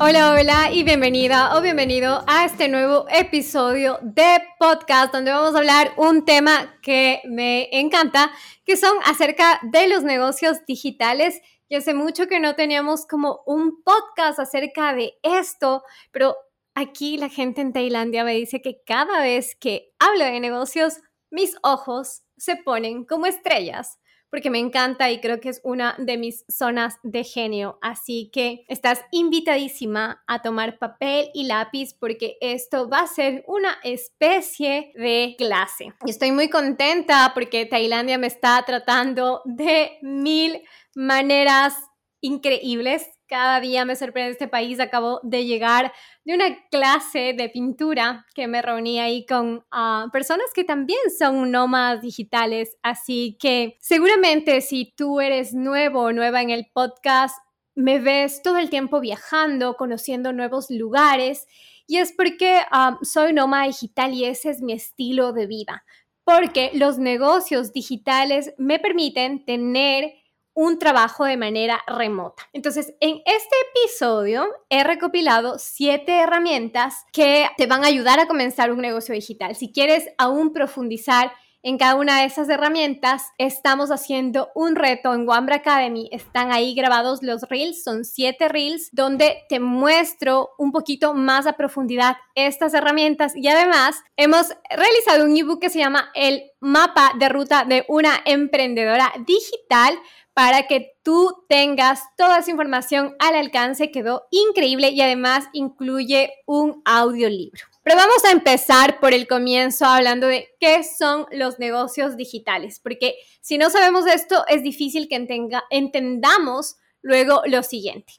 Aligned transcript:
Hola, 0.00 0.32
hola 0.32 0.70
y 0.72 0.84
bienvenida 0.84 1.56
o 1.56 1.60
bienvenido 1.60 2.22
a 2.28 2.44
este 2.44 2.68
nuevo 2.68 3.06
episodio 3.10 3.98
de 4.00 4.40
podcast 4.60 5.12
donde 5.12 5.32
vamos 5.32 5.56
a 5.56 5.58
hablar 5.58 5.92
un 5.96 6.24
tema 6.24 6.78
que 6.82 7.20
me 7.24 7.68
encanta, 7.72 8.30
que 8.64 8.76
son 8.76 8.96
acerca 9.04 9.58
de 9.64 9.88
los 9.88 10.04
negocios 10.04 10.58
digitales. 10.68 11.40
Y 11.68 11.74
hace 11.74 11.94
mucho 11.94 12.28
que 12.28 12.38
no 12.38 12.54
teníamos 12.54 13.06
como 13.06 13.40
un 13.44 13.82
podcast 13.82 14.38
acerca 14.38 14.94
de 14.94 15.14
esto, 15.24 15.82
pero 16.12 16.36
aquí 16.74 17.16
la 17.18 17.28
gente 17.28 17.60
en 17.60 17.72
Tailandia 17.72 18.22
me 18.22 18.34
dice 18.34 18.62
que 18.62 18.80
cada 18.86 19.20
vez 19.20 19.56
que 19.58 19.90
hablo 19.98 20.24
de 20.24 20.38
negocios, 20.38 21.00
mis 21.28 21.56
ojos 21.64 22.22
se 22.36 22.54
ponen 22.54 23.04
como 23.04 23.26
estrellas 23.26 23.98
porque 24.30 24.50
me 24.50 24.58
encanta 24.58 25.10
y 25.10 25.20
creo 25.20 25.40
que 25.40 25.48
es 25.48 25.60
una 25.64 25.94
de 25.98 26.18
mis 26.18 26.44
zonas 26.48 26.98
de 27.02 27.24
genio. 27.24 27.78
Así 27.80 28.30
que 28.32 28.64
estás 28.68 29.04
invitadísima 29.10 30.22
a 30.26 30.42
tomar 30.42 30.78
papel 30.78 31.30
y 31.34 31.44
lápiz 31.46 31.94
porque 31.94 32.36
esto 32.40 32.88
va 32.88 33.00
a 33.00 33.06
ser 33.06 33.44
una 33.46 33.78
especie 33.82 34.92
de 34.94 35.34
clase. 35.38 35.92
Estoy 36.06 36.32
muy 36.32 36.48
contenta 36.48 37.32
porque 37.34 37.66
Tailandia 37.66 38.18
me 38.18 38.26
está 38.26 38.62
tratando 38.66 39.42
de 39.44 39.98
mil 40.02 40.62
maneras 40.94 41.74
increíbles 42.20 43.08
cada 43.28 43.60
día 43.60 43.84
me 43.84 43.94
sorprende 43.94 44.32
este 44.32 44.48
país. 44.48 44.80
Acabo 44.80 45.20
de 45.22 45.44
llegar 45.44 45.92
de 46.24 46.34
una 46.34 46.66
clase 46.70 47.34
de 47.36 47.48
pintura 47.50 48.26
que 48.34 48.48
me 48.48 48.62
reuní 48.62 48.98
ahí 48.98 49.26
con 49.26 49.64
ah, 49.70 50.08
personas 50.12 50.46
que 50.54 50.64
también 50.64 50.98
son 51.16 51.50
nómadas 51.50 52.00
digitales. 52.00 52.76
Así 52.82 53.36
que 53.38 53.76
seguramente 53.80 54.60
si 54.62 54.92
tú 54.96 55.20
eres 55.20 55.52
nuevo 55.52 56.04
o 56.04 56.12
nueva 56.12 56.42
en 56.42 56.50
el 56.50 56.66
podcast, 56.72 57.36
me 57.74 58.00
ves 58.00 58.42
todo 58.42 58.56
el 58.56 58.70
tiempo 58.70 58.98
viajando, 58.98 59.76
conociendo 59.76 60.32
nuevos 60.32 60.70
lugares. 60.70 61.46
Y 61.86 61.98
es 61.98 62.12
porque 62.12 62.60
ah, 62.70 62.98
soy 63.02 63.32
nómada 63.32 63.66
digital 63.66 64.14
y 64.14 64.24
ese 64.24 64.50
es 64.50 64.62
mi 64.62 64.72
estilo 64.72 65.32
de 65.32 65.46
vida. 65.46 65.84
Porque 66.24 66.70
los 66.74 66.98
negocios 66.98 67.72
digitales 67.72 68.54
me 68.58 68.78
permiten 68.78 69.44
tener 69.44 70.12
un 70.58 70.80
trabajo 70.80 71.24
de 71.24 71.36
manera 71.36 71.84
remota. 71.86 72.48
Entonces, 72.52 72.92
en 72.98 73.22
este 73.24 73.56
episodio 73.70 74.44
he 74.68 74.82
recopilado 74.82 75.54
siete 75.56 76.18
herramientas 76.18 77.04
que 77.12 77.46
te 77.56 77.68
van 77.68 77.84
a 77.84 77.86
ayudar 77.86 78.18
a 78.18 78.26
comenzar 78.26 78.72
un 78.72 78.80
negocio 78.80 79.14
digital. 79.14 79.54
Si 79.54 79.70
quieres 79.70 80.08
aún 80.18 80.52
profundizar 80.52 81.30
en 81.62 81.78
cada 81.78 81.94
una 81.94 82.20
de 82.20 82.24
esas 82.24 82.48
herramientas, 82.48 83.28
estamos 83.38 83.90
haciendo 83.90 84.48
un 84.56 84.74
reto 84.74 85.14
en 85.14 85.28
Wambra 85.28 85.56
Academy. 85.56 86.08
Están 86.10 86.50
ahí 86.50 86.74
grabados 86.74 87.22
los 87.22 87.42
reels, 87.42 87.84
son 87.84 88.04
siete 88.04 88.48
reels, 88.48 88.88
donde 88.90 89.44
te 89.48 89.60
muestro 89.60 90.50
un 90.58 90.72
poquito 90.72 91.14
más 91.14 91.46
a 91.46 91.52
profundidad 91.52 92.16
estas 92.34 92.74
herramientas. 92.74 93.36
Y 93.36 93.46
además, 93.46 94.02
hemos 94.16 94.48
realizado 94.70 95.24
un 95.24 95.36
ebook 95.36 95.60
que 95.60 95.70
se 95.70 95.78
llama 95.78 96.10
El 96.14 96.50
mapa 96.60 97.12
de 97.16 97.28
ruta 97.28 97.64
de 97.64 97.84
una 97.88 98.22
emprendedora 98.24 99.12
digital 99.24 99.96
para 100.38 100.68
que 100.68 100.96
tú 101.02 101.34
tengas 101.48 102.00
toda 102.16 102.38
esa 102.38 102.52
información 102.52 103.16
al 103.18 103.34
alcance. 103.34 103.90
Quedó 103.90 104.28
increíble 104.30 104.90
y 104.90 105.00
además 105.00 105.46
incluye 105.52 106.32
un 106.46 106.80
audiolibro. 106.84 107.64
Pero 107.82 107.96
vamos 107.96 108.24
a 108.24 108.30
empezar 108.30 109.00
por 109.00 109.12
el 109.12 109.26
comienzo 109.26 109.84
hablando 109.84 110.28
de 110.28 110.48
qué 110.60 110.84
son 110.84 111.26
los 111.32 111.58
negocios 111.58 112.16
digitales, 112.16 112.78
porque 112.78 113.16
si 113.40 113.58
no 113.58 113.68
sabemos 113.68 114.06
esto 114.06 114.44
es 114.46 114.62
difícil 114.62 115.08
que 115.08 115.26
entendamos 115.70 116.76
luego 117.02 117.42
lo 117.46 117.64
siguiente. 117.64 118.12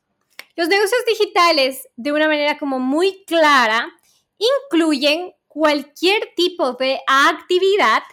Los 0.57 0.67
negocios 0.67 0.99
digitales, 1.07 1.87
de 1.95 2.11
una 2.11 2.27
manera 2.27 2.57
como 2.57 2.79
muy 2.79 3.23
clara, 3.27 3.87
incluyen 4.37 5.31
cualquier 5.47 6.33
tipo 6.35 6.73
de 6.73 6.99
actividad 7.07 8.03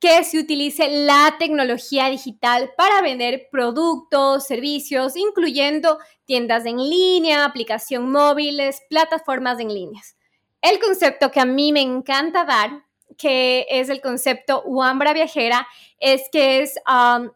que 0.00 0.22
se 0.22 0.38
utilice 0.38 0.88
la 0.88 1.36
tecnología 1.38 2.08
digital 2.08 2.72
para 2.76 3.02
vender 3.02 3.48
productos, 3.50 4.46
servicios, 4.46 5.16
incluyendo 5.16 5.98
tiendas 6.24 6.66
en 6.66 6.76
línea, 6.76 7.44
aplicación 7.44 8.10
móviles, 8.10 8.80
plataformas 8.88 9.58
en 9.58 9.74
líneas. 9.74 10.16
El 10.60 10.78
concepto 10.78 11.30
que 11.30 11.40
a 11.40 11.44
mí 11.44 11.72
me 11.72 11.80
encanta 11.80 12.44
dar, 12.44 12.84
que 13.16 13.66
es 13.70 13.88
el 13.88 14.00
concepto 14.00 14.62
Wambra 14.66 15.12
Viajera, 15.12 15.66
es 15.98 16.22
que 16.30 16.60
es 16.60 16.74
um, 16.86 17.30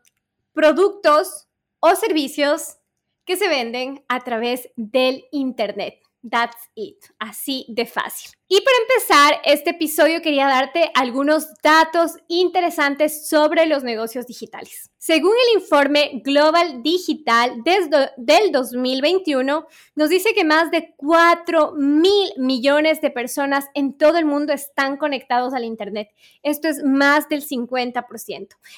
productos 0.53 1.49
o 1.81 1.97
servicios 1.97 2.77
que 3.25 3.37
se 3.37 3.49
venden 3.49 4.05
a 4.09 4.21
través 4.21 4.69
del 4.77 5.25
Internet. 5.33 6.02
That's 6.29 6.71
it, 6.77 6.99
así 7.19 7.67
de 7.69 7.85
fácil. 7.85 8.31
Y 8.47 8.61
para 8.61 8.77
empezar 8.83 9.41
este 9.45 9.71
episodio 9.71 10.23
quería 10.23 10.47
darte 10.47 10.91
algunos 10.95 11.49
datos 11.63 12.13
interesantes 12.29 13.29
sobre 13.29 13.67
los 13.67 13.83
negocios 13.83 14.27
digitales. 14.27 14.91
Según 14.99 15.33
el 15.33 15.61
informe 15.61 16.21
Global 16.23 16.83
Digital 16.83 17.63
desde 17.65 18.11
del 18.19 18.53
2021, 18.53 19.67
nos 19.97 20.09
dice 20.11 20.33
que 20.33 20.45
más 20.45 20.71
de 20.71 20.95
4 20.97 21.73
mil 21.77 22.33
millones 22.37 23.01
de 23.01 23.11
personas 23.11 23.67
en 23.75 23.99
todo 23.99 24.19
el 24.19 24.25
mundo 24.25 24.53
están 24.53 24.99
conectados 24.99 25.55
al 25.55 25.65
Internet. 25.65 26.11
Esto 26.45 26.69
es 26.69 26.85
más 26.85 27.29
del 27.29 27.43
50%. 27.43 28.05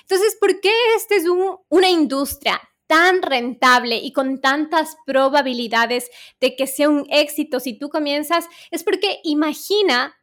Entonces, 0.00 0.37
¿por 0.41 0.61
qué 0.61 0.72
esta 0.97 1.16
es 1.16 1.25
una 1.69 1.91
industria 1.91 2.61
tan 2.87 3.22
rentable 3.22 3.97
y 3.97 4.12
con 4.12 4.41
tantas 4.41 4.97
probabilidades 5.06 6.11
de 6.41 6.56
que 6.56 6.67
sea 6.67 6.89
un 6.89 7.06
éxito 7.11 7.61
si 7.61 7.78
tú 7.78 7.89
comienzas, 7.89 8.47
es 8.71 8.84
porque 8.84 9.21
imagina 9.25 10.15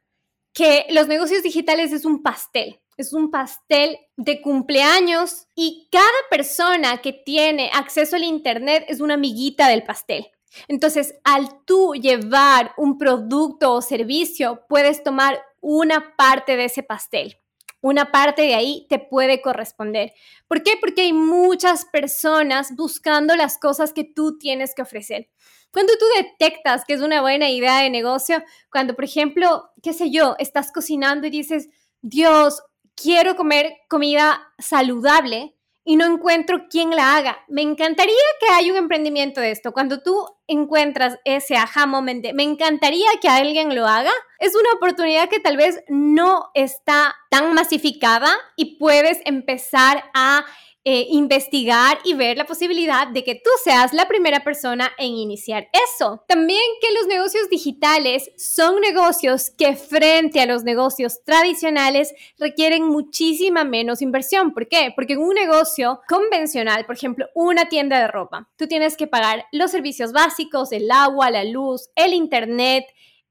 que 0.53 0.85
los 0.89 1.07
negocios 1.07 1.43
digitales 1.43 1.91
es 1.93 2.05
un 2.05 2.21
pastel. 2.21 2.79
Es 2.97 3.13
un 3.13 3.31
pastel 3.31 3.97
de 4.15 4.41
cumpleaños 4.41 5.47
y 5.55 5.87
cada 5.91 6.05
persona 6.29 7.01
que 7.01 7.13
tiene 7.13 7.71
acceso 7.73 8.15
al 8.15 8.23
Internet 8.23 8.85
es 8.89 8.99
una 8.99 9.15
amiguita 9.15 9.67
del 9.69 9.83
pastel. 9.83 10.27
Entonces, 10.67 11.15
al 11.23 11.63
tú 11.65 11.93
llevar 11.93 12.73
un 12.77 12.97
producto 12.97 13.73
o 13.73 13.81
servicio, 13.81 14.65
puedes 14.67 15.03
tomar 15.03 15.41
una 15.61 16.15
parte 16.15 16.57
de 16.57 16.65
ese 16.65 16.83
pastel 16.83 17.40
una 17.81 18.11
parte 18.11 18.43
de 18.43 18.55
ahí 18.55 18.85
te 18.89 18.99
puede 18.99 19.41
corresponder. 19.41 20.13
¿Por 20.47 20.63
qué? 20.63 20.73
Porque 20.79 21.01
hay 21.01 21.13
muchas 21.13 21.85
personas 21.85 22.75
buscando 22.75 23.35
las 23.35 23.57
cosas 23.57 23.91
que 23.91 24.03
tú 24.03 24.37
tienes 24.37 24.73
que 24.75 24.83
ofrecer. 24.83 25.29
Cuando 25.71 25.93
tú 25.97 26.05
detectas 26.17 26.83
que 26.85 26.93
es 26.93 27.01
una 27.01 27.21
buena 27.21 27.49
idea 27.49 27.79
de 27.79 27.89
negocio, 27.89 28.43
cuando, 28.71 28.93
por 28.93 29.05
ejemplo, 29.05 29.71
qué 29.81 29.93
sé 29.93 30.11
yo, 30.11 30.35
estás 30.37 30.71
cocinando 30.71 31.27
y 31.27 31.31
dices, 31.31 31.69
Dios, 32.01 32.61
quiero 32.95 33.35
comer 33.35 33.73
comida 33.89 34.41
saludable, 34.59 35.55
y 35.83 35.95
no 35.95 36.05
encuentro 36.05 36.67
quién 36.69 36.91
la 36.91 37.15
haga. 37.15 37.43
Me 37.47 37.61
encantaría 37.61 38.15
que 38.39 38.53
haya 38.53 38.71
un 38.71 38.77
emprendimiento 38.77 39.41
de 39.41 39.51
esto. 39.51 39.71
Cuando 39.71 40.01
tú 40.01 40.25
encuentras 40.47 41.17
ese 41.25 41.55
aha 41.55 41.85
moment 41.85 42.25
me 42.33 42.43
encantaría 42.43 43.07
que 43.21 43.29
alguien 43.29 43.75
lo 43.75 43.87
haga, 43.87 44.11
es 44.39 44.55
una 44.55 44.73
oportunidad 44.73 45.29
que 45.29 45.39
tal 45.39 45.57
vez 45.57 45.83
no 45.87 46.51
está 46.53 47.15
tan 47.29 47.53
masificada 47.53 48.29
y 48.55 48.77
puedes 48.77 49.19
empezar 49.25 50.03
a 50.13 50.45
eh, 50.83 51.05
investigar 51.11 51.99
y 52.03 52.15
ver 52.15 52.37
la 52.37 52.45
posibilidad 52.45 53.07
de 53.07 53.23
que 53.23 53.35
tú 53.35 53.51
seas 53.63 53.93
la 53.93 54.07
primera 54.07 54.43
persona 54.43 54.91
en 54.97 55.13
iniciar 55.13 55.69
eso. 55.73 56.23
También 56.27 56.59
que 56.81 56.91
los 56.93 57.05
negocios 57.05 57.49
digitales 57.49 58.31
son 58.35 58.81
negocios 58.81 59.51
que 59.51 59.75
frente 59.75 60.41
a 60.41 60.47
los 60.47 60.63
negocios 60.63 61.23
tradicionales 61.23 62.15
requieren 62.39 62.87
muchísima 62.87 63.63
menos 63.63 64.01
inversión. 64.01 64.55
¿Por 64.55 64.67
qué? 64.67 64.91
Porque 64.95 65.13
en 65.13 65.19
un 65.19 65.35
negocio 65.35 66.01
convencional, 66.07 66.87
por 66.87 66.95
ejemplo, 66.95 67.27
una 67.35 67.69
tienda 67.69 67.99
de 67.99 68.07
ropa, 68.07 68.49
tú 68.55 68.67
tienes 68.67 68.97
que 68.97 69.05
pagar 69.05 69.45
los 69.51 69.69
servicios 69.69 70.13
básicos, 70.13 70.71
el 70.71 70.89
agua, 70.89 71.29
la 71.29 71.43
luz, 71.43 71.91
el 71.95 72.15
internet, 72.15 72.85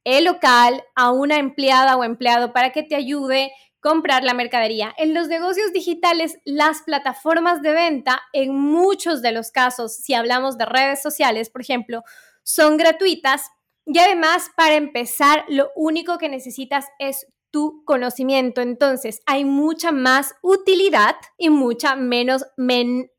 el 0.05 0.25
local, 0.25 0.85
a 0.95 1.11
una 1.11 1.39
empleada 1.39 1.97
o 1.97 2.05
empleado 2.05 2.53
para 2.53 2.71
que 2.71 2.85
te 2.85 2.95
ayude 2.95 3.51
comprar 3.81 4.25
la 4.25 4.35
mercadería. 4.35 4.95
En 4.99 5.15
los 5.15 5.29
negocios 5.29 5.73
digitales, 5.73 6.39
las 6.45 6.83
plataformas 6.83 7.63
de 7.63 7.73
venta, 7.73 8.21
en 8.33 8.55
muchos 8.55 9.23
de 9.23 9.33
los 9.33 9.51
casos, 9.51 9.97
si 9.97 10.15
hablamos 10.15 10.59
de 10.59 10.67
redes 10.67 11.03
sociales, 11.03 11.51
por 11.51 11.63
ejemplo, 11.63 12.03
son 12.43 12.77
gratuitas 12.77 13.51
y 13.87 13.99
además, 13.99 14.51
para 14.57 14.75
empezar, 14.75 15.45
lo 15.49 15.71
único 15.75 16.19
que 16.19 16.29
necesitas 16.29 16.87
es 16.99 17.27
tu 17.51 17.83
conocimiento. 17.85 18.61
Entonces, 18.61 19.21
hay 19.27 19.45
mucha 19.45 19.91
más 19.91 20.35
utilidad 20.43 21.17
y 21.37 21.51
mucha 21.51 21.97
menos 21.97 22.47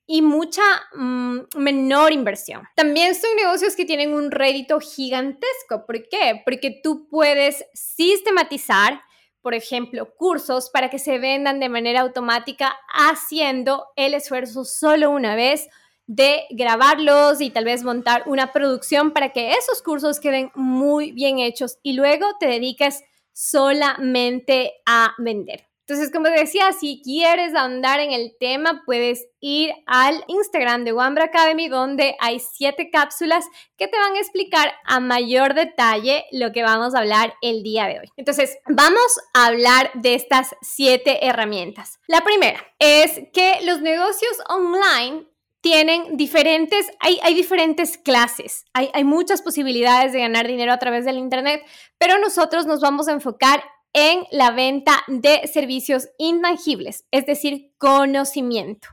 y 0.08 0.22
mucha 0.22 0.62
mm, 0.96 1.40
menor 1.58 2.14
inversión. 2.14 2.64
También 2.76 3.16
son 3.16 3.36
negocios 3.36 3.76
que 3.76 3.86
tienen 3.86 4.14
un 4.14 4.32
rédito 4.32 4.80
gigantesco. 4.80 5.86
¿Por 5.86 6.08
qué? 6.08 6.42
Porque 6.46 6.80
tú 6.82 7.08
puedes 7.10 7.66
sistematizar 7.74 9.02
por 9.42 9.54
ejemplo, 9.54 10.14
cursos 10.16 10.70
para 10.70 10.90
que 10.90 11.00
se 11.00 11.18
vendan 11.20 11.60
de 11.60 11.70
manera 11.70 12.02
automática 12.02 12.78
haciendo 12.94 13.88
el 13.96 14.14
esfuerzo 14.14 14.66
solo 14.66 15.12
una 15.12 15.36
vez. 15.36 15.68
de 16.08 16.46
grabarlos 16.50 17.40
y 17.40 17.52
tal 17.52 17.64
vez 17.64 17.84
montar 17.84 18.24
una 18.26 18.52
producción 18.52 19.12
para 19.12 19.30
que 19.32 19.54
esos 19.54 19.82
cursos 19.82 20.20
queden 20.20 20.52
muy 20.56 21.14
bien 21.14 21.40
hechos 21.40 21.78
y 21.84 21.94
luego 21.94 22.26
te 22.38 22.48
dediques 22.48 23.02
solamente 23.32 24.74
a 24.86 25.14
vender. 25.20 25.71
Entonces, 25.92 26.14
como 26.14 26.30
decía, 26.30 26.72
si 26.72 27.02
quieres 27.04 27.54
ahondar 27.54 28.00
en 28.00 28.14
el 28.14 28.38
tema, 28.40 28.82
puedes 28.86 29.28
ir 29.42 29.74
al 29.88 30.24
Instagram 30.28 30.86
de 30.86 30.94
Wambra 30.94 31.26
Academy, 31.26 31.68
donde 31.68 32.16
hay 32.22 32.40
siete 32.40 32.90
cápsulas 32.90 33.44
que 33.76 33.90
te 33.90 33.98
van 33.98 34.14
a 34.14 34.20
explicar 34.20 34.72
a 34.86 35.02
mayor 35.02 35.54
detalle 35.54 36.24
lo 36.32 36.54
que 36.54 36.64
vamos 36.64 36.96
a 36.96 37.00
hablar 37.00 37.34
el 37.42 37.62
día 37.62 37.88
de 37.88 38.00
hoy. 38.00 38.08
Entonces, 38.16 38.58
vamos 38.70 39.20
a 39.34 39.48
hablar 39.48 39.92
de 39.96 40.16
estas 40.16 40.56
siete 40.62 41.26
herramientas. 41.26 42.00
La 42.08 42.22
primera 42.22 42.66
es 42.80 43.20
que 43.34 43.60
los 43.66 43.82
negocios 43.82 44.38
online 44.48 45.26
tienen 45.60 46.16
diferentes, 46.16 46.90
hay, 47.02 47.34
diferentes 47.36 47.98
clases, 47.98 48.64
hay, 48.74 48.90
hay, 48.94 49.04
muchas 49.04 49.42
posibilidades 49.42 50.14
de 50.14 50.22
ganar 50.22 50.48
dinero 50.48 50.72
a 50.72 50.80
través 50.80 51.04
del 51.04 51.18
Internet, 51.18 51.64
pero 51.98 52.18
nosotros 52.18 52.66
nos 52.66 52.80
vamos 52.80 53.10
a 53.10 53.12
enfocar 53.12 53.62
en 53.94 54.26
la 54.32 54.52
venta 54.52 55.04
de 55.08 55.48
servicios 55.48 56.10
intangibles, 56.18 57.06
es 57.12 57.26
decir, 57.26 57.72
conocimiento. 57.78 58.88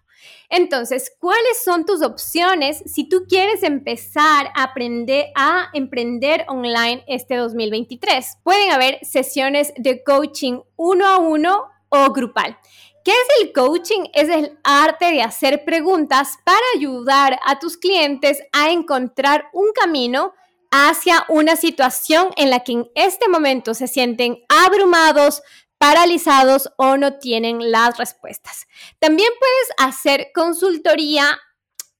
Entonces, 0.51 1.13
¿cuáles 1.21 1.63
son 1.63 1.85
tus 1.85 2.03
opciones 2.03 2.83
si 2.87 3.09
tú 3.09 3.25
quieres 3.29 3.63
empezar 3.63 4.51
a 4.55 4.65
aprender 4.65 5.27
a 5.37 5.69
emprender 5.75 6.45
online 6.49 7.05
este 7.07 7.37
2023? 7.37 8.39
Pueden 8.43 8.73
haber 8.73 8.99
sesiones 9.03 9.73
de 9.77 10.03
coaching 10.03 10.61
uno 10.77 11.07
a 11.07 11.19
uno 11.19 11.65
o 11.91 12.13
grupal. 12.13 12.59
¿Qué 13.05 13.13
es 13.13 13.43
el 13.43 13.53
coaching? 13.53 14.05
Es 14.13 14.29
el 14.29 14.59
arte 14.65 15.13
de 15.13 15.23
hacer 15.23 15.65
preguntas 15.65 16.37
para 16.45 16.59
ayudar 16.77 17.39
a 17.47 17.59
tus 17.59 17.77
clientes 17.77 18.43
a 18.53 18.71
encontrar 18.71 19.49
un 19.53 19.73
camino 19.73 20.35
hacia 20.71 21.25
una 21.29 21.57
situación 21.57 22.31
en 22.37 22.51
la 22.51 22.61
que 22.61 22.73
en 22.73 22.91
este 22.95 23.29
momento 23.29 23.75
se 23.75 23.89
sienten 23.89 24.45
abrumados, 24.49 25.43
paralizados 25.79 26.71
o 26.77 26.97
no 26.97 27.19
tienen 27.19 27.71
las 27.71 27.99
respuestas. 27.99 28.67
También 28.99 29.31
puedes 29.39 29.95
hacer 29.95 30.31
consultoría 30.35 31.39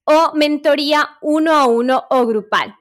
o 0.03 0.31
mentoría 0.33 1.17
uno 1.21 1.53
a 1.53 1.65
uno 1.67 2.05
o 2.09 2.25
grupal. 2.25 2.78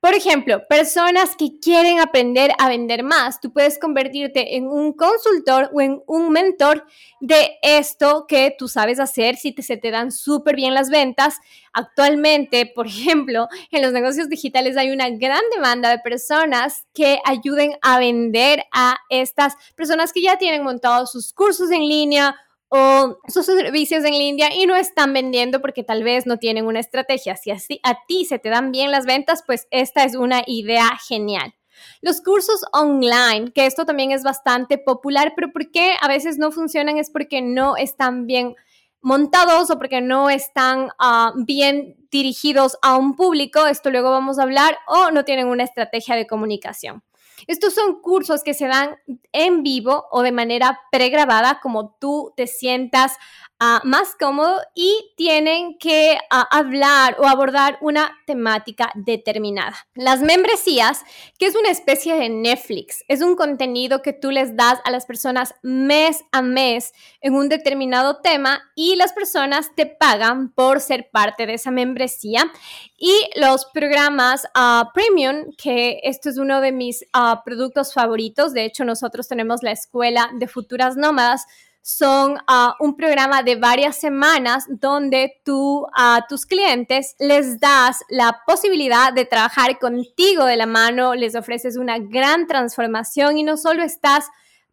Por 0.00 0.14
ejemplo, 0.14 0.62
personas 0.68 1.34
que 1.36 1.58
quieren 1.58 2.00
aprender 2.00 2.52
a 2.58 2.68
vender 2.68 3.02
más, 3.02 3.40
tú 3.40 3.52
puedes 3.52 3.78
convertirte 3.78 4.56
en 4.56 4.68
un 4.68 4.92
consultor 4.92 5.70
o 5.72 5.80
en 5.80 6.02
un 6.06 6.30
mentor 6.30 6.86
de 7.20 7.58
esto 7.62 8.26
que 8.28 8.54
tú 8.56 8.68
sabes 8.68 9.00
hacer 9.00 9.36
si 9.36 9.52
te, 9.52 9.62
se 9.62 9.78
te 9.78 9.90
dan 9.90 10.12
súper 10.12 10.54
bien 10.54 10.74
las 10.74 10.90
ventas. 10.90 11.38
Actualmente, 11.72 12.66
por 12.74 12.86
ejemplo, 12.86 13.48
en 13.70 13.82
los 13.82 13.92
negocios 13.92 14.28
digitales 14.28 14.76
hay 14.76 14.90
una 14.90 15.08
gran 15.10 15.42
demanda 15.54 15.90
de 15.90 15.98
personas 15.98 16.86
que 16.92 17.18
ayuden 17.24 17.76
a 17.80 17.98
vender 17.98 18.64
a 18.72 18.98
estas 19.08 19.54
personas 19.74 20.12
que 20.12 20.22
ya 20.22 20.36
tienen 20.36 20.62
montados 20.62 21.10
sus 21.10 21.32
cursos 21.32 21.70
en 21.70 21.88
línea 21.88 22.36
o 22.68 23.18
sus 23.28 23.46
servicios 23.46 24.04
en 24.04 24.12
línea 24.12 24.48
y 24.54 24.66
no 24.66 24.74
están 24.76 25.12
vendiendo 25.12 25.60
porque 25.60 25.84
tal 25.84 26.02
vez 26.02 26.26
no 26.26 26.38
tienen 26.38 26.66
una 26.66 26.80
estrategia. 26.80 27.36
Si 27.36 27.50
a 27.82 27.98
ti 28.06 28.24
se 28.24 28.38
te 28.38 28.48
dan 28.48 28.72
bien 28.72 28.90
las 28.90 29.06
ventas, 29.06 29.42
pues 29.46 29.68
esta 29.70 30.04
es 30.04 30.14
una 30.16 30.42
idea 30.46 30.88
genial. 31.06 31.54
Los 32.00 32.20
cursos 32.20 32.62
online, 32.72 33.52
que 33.52 33.66
esto 33.66 33.84
también 33.84 34.10
es 34.10 34.22
bastante 34.22 34.78
popular, 34.78 35.32
pero 35.36 35.52
¿por 35.52 35.70
qué 35.70 35.94
a 36.00 36.08
veces 36.08 36.38
no 36.38 36.50
funcionan? 36.50 36.98
Es 36.98 37.10
porque 37.10 37.42
no 37.42 37.76
están 37.76 38.26
bien 38.26 38.54
montados 39.00 39.70
o 39.70 39.78
porque 39.78 40.00
no 40.00 40.30
están 40.30 40.88
ah, 40.98 41.32
bien 41.36 41.96
dirigidos 42.10 42.78
a 42.82 42.96
un 42.96 43.14
público, 43.14 43.66
esto 43.66 43.90
luego 43.90 44.10
vamos 44.10 44.38
a 44.38 44.42
hablar, 44.42 44.78
o 44.88 45.10
no 45.10 45.24
tienen 45.24 45.48
una 45.48 45.64
estrategia 45.64 46.16
de 46.16 46.26
comunicación. 46.26 47.02
Estos 47.46 47.74
son 47.74 48.00
cursos 48.00 48.42
que 48.42 48.54
se 48.54 48.66
dan 48.66 48.96
en 49.32 49.62
vivo 49.62 50.06
o 50.10 50.22
de 50.22 50.32
manera 50.32 50.80
pregrabada, 50.90 51.60
como 51.62 51.96
tú 51.98 52.32
te 52.36 52.46
sientas 52.46 53.12
Ah, 53.58 53.80
más 53.84 54.14
cómodo 54.20 54.60
y 54.74 55.14
tienen 55.16 55.78
que 55.78 56.18
ah, 56.28 56.46
hablar 56.50 57.16
o 57.18 57.26
abordar 57.26 57.78
una 57.80 58.12
temática 58.26 58.92
determinada. 58.94 59.74
Las 59.94 60.20
membresías, 60.20 61.04
que 61.38 61.46
es 61.46 61.56
una 61.56 61.70
especie 61.70 62.16
de 62.16 62.28
Netflix, 62.28 63.02
es 63.08 63.22
un 63.22 63.34
contenido 63.34 64.02
que 64.02 64.12
tú 64.12 64.30
les 64.30 64.56
das 64.56 64.78
a 64.84 64.90
las 64.90 65.06
personas 65.06 65.54
mes 65.62 66.22
a 66.32 66.42
mes 66.42 66.92
en 67.22 67.32
un 67.32 67.48
determinado 67.48 68.20
tema 68.20 68.60
y 68.74 68.96
las 68.96 69.14
personas 69.14 69.70
te 69.74 69.86
pagan 69.86 70.52
por 70.52 70.82
ser 70.82 71.08
parte 71.10 71.46
de 71.46 71.54
esa 71.54 71.70
membresía. 71.70 72.52
Y 72.98 73.28
los 73.36 73.66
programas 73.66 74.46
ah, 74.54 74.90
premium, 74.94 75.52
que 75.58 76.00
esto 76.02 76.30
es 76.30 76.38
uno 76.38 76.60
de 76.62 76.72
mis 76.72 77.04
productos 77.44 77.92
favoritos, 77.92 78.54
de 78.54 78.64
hecho 78.64 78.84
nosotros 78.84 79.28
tenemos 79.28 79.62
la 79.62 79.72
escuela 79.72 80.30
de 80.34 80.48
futuras 80.48 80.96
nómadas, 80.96 81.44
son 81.82 82.38
ah, 82.48 82.74
un 82.80 82.96
programa 82.96 83.44
de 83.44 83.54
varias 83.54 83.96
semanas 83.96 84.64
donde 84.68 85.40
tú 85.44 85.86
a 85.94 86.26
tus 86.28 86.44
clientes 86.44 87.14
les 87.20 87.60
das 87.60 88.00
la 88.08 88.40
posibilidad 88.44 89.12
de 89.12 89.24
trabajar 89.24 89.78
contigo 89.78 90.46
de 90.46 90.56
la 90.56 90.66
mano, 90.66 91.14
les 91.14 91.36
ofreces 91.36 91.76
una 91.76 91.98
gran 91.98 92.48
transformación 92.48 93.38
y 93.38 93.44
no 93.44 93.56
solo 93.56 93.84
estás 93.84 94.26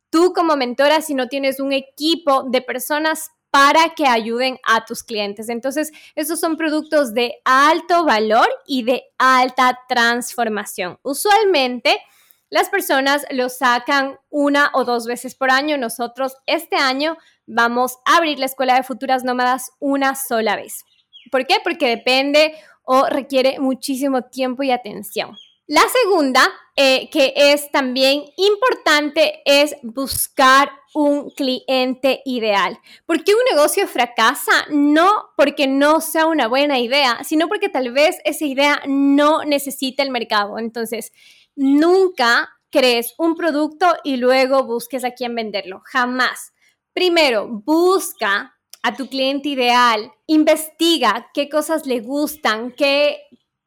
tú 0.10 0.34
como 0.34 0.56
mentora, 0.56 1.02
sino 1.02 1.28
tienes 1.28 1.60
un 1.60 1.74
equipo 1.74 2.46
de 2.50 2.62
personas 2.62 3.30
para 3.54 3.90
que 3.90 4.08
ayuden 4.08 4.58
a 4.64 4.84
tus 4.84 5.04
clientes. 5.04 5.48
Entonces, 5.48 5.92
esos 6.16 6.40
son 6.40 6.58
productos 6.58 7.14
de 7.14 7.36
alto 7.46 8.04
valor 8.04 8.48
y 8.66 8.82
de 8.82 9.04
alta 9.20 9.80
transformación. 9.88 10.98
Usualmente, 11.04 12.02
las 12.50 12.70
personas 12.70 13.28
lo 13.30 13.50
sacan 13.50 14.18
una 14.32 14.72
o 14.74 14.86
dos 14.86 15.06
veces 15.06 15.36
por 15.36 15.52
año. 15.52 15.78
Nosotros 15.78 16.36
este 16.48 16.78
año 16.78 17.16
vamos 17.46 18.00
a 18.08 18.18
abrir 18.18 18.40
la 18.40 18.48
Escuela 18.48 18.74
de 18.74 18.82
Futuras 18.82 19.24
Nómadas 19.24 19.70
una 19.78 20.16
sola 20.16 20.56
vez. 20.56 20.84
¿Por 21.32 21.46
qué? 21.46 21.58
Porque 21.64 21.90
depende 21.90 22.56
o 22.82 23.06
requiere 23.06 23.60
muchísimo 23.60 24.24
tiempo 24.24 24.64
y 24.64 24.72
atención. 24.72 25.38
La 25.68 25.84
segunda, 26.04 26.44
eh, 26.76 27.10
que 27.10 27.34
es 27.36 27.72
también 27.72 28.26
importante, 28.38 29.42
es 29.46 29.76
buscar 29.82 30.72
un 30.94 31.32
cliente 31.32 32.22
ideal. 32.26 32.80
¿Por 33.06 33.24
qué 33.24 33.34
un 33.34 33.56
negocio 33.56 33.88
fracasa? 33.88 34.66
No 34.70 35.32
porque 35.38 35.68
no 35.68 36.02
sea 36.02 36.28
una 36.28 36.48
buena 36.48 36.80
idea, 36.80 37.24
sino 37.24 37.48
porque 37.48 37.70
tal 37.70 37.92
vez 37.92 38.18
esa 38.26 38.46
idea 38.46 38.82
no 38.86 39.44
necesita 39.44 40.04
el 40.04 40.12
mercado. 40.12 40.60
Entonces, 40.60 41.12
Nunca 41.56 42.50
crees 42.72 43.14
un 43.18 43.36
producto 43.36 43.86
y 44.04 44.18
luego 44.18 44.64
busques 44.64 45.04
a 45.04 45.12
quién 45.12 45.36
venderlo. 45.36 45.82
Jamás. 45.86 46.52
Primero, 46.94 47.48
busca 47.48 48.56
a 48.82 48.96
tu 48.96 49.08
cliente 49.08 49.50
ideal, 49.50 50.12
investiga 50.28 51.30
qué 51.34 51.48
cosas 51.48 51.86
le 51.86 52.02
gustan, 52.02 52.72
qué, 52.72 53.22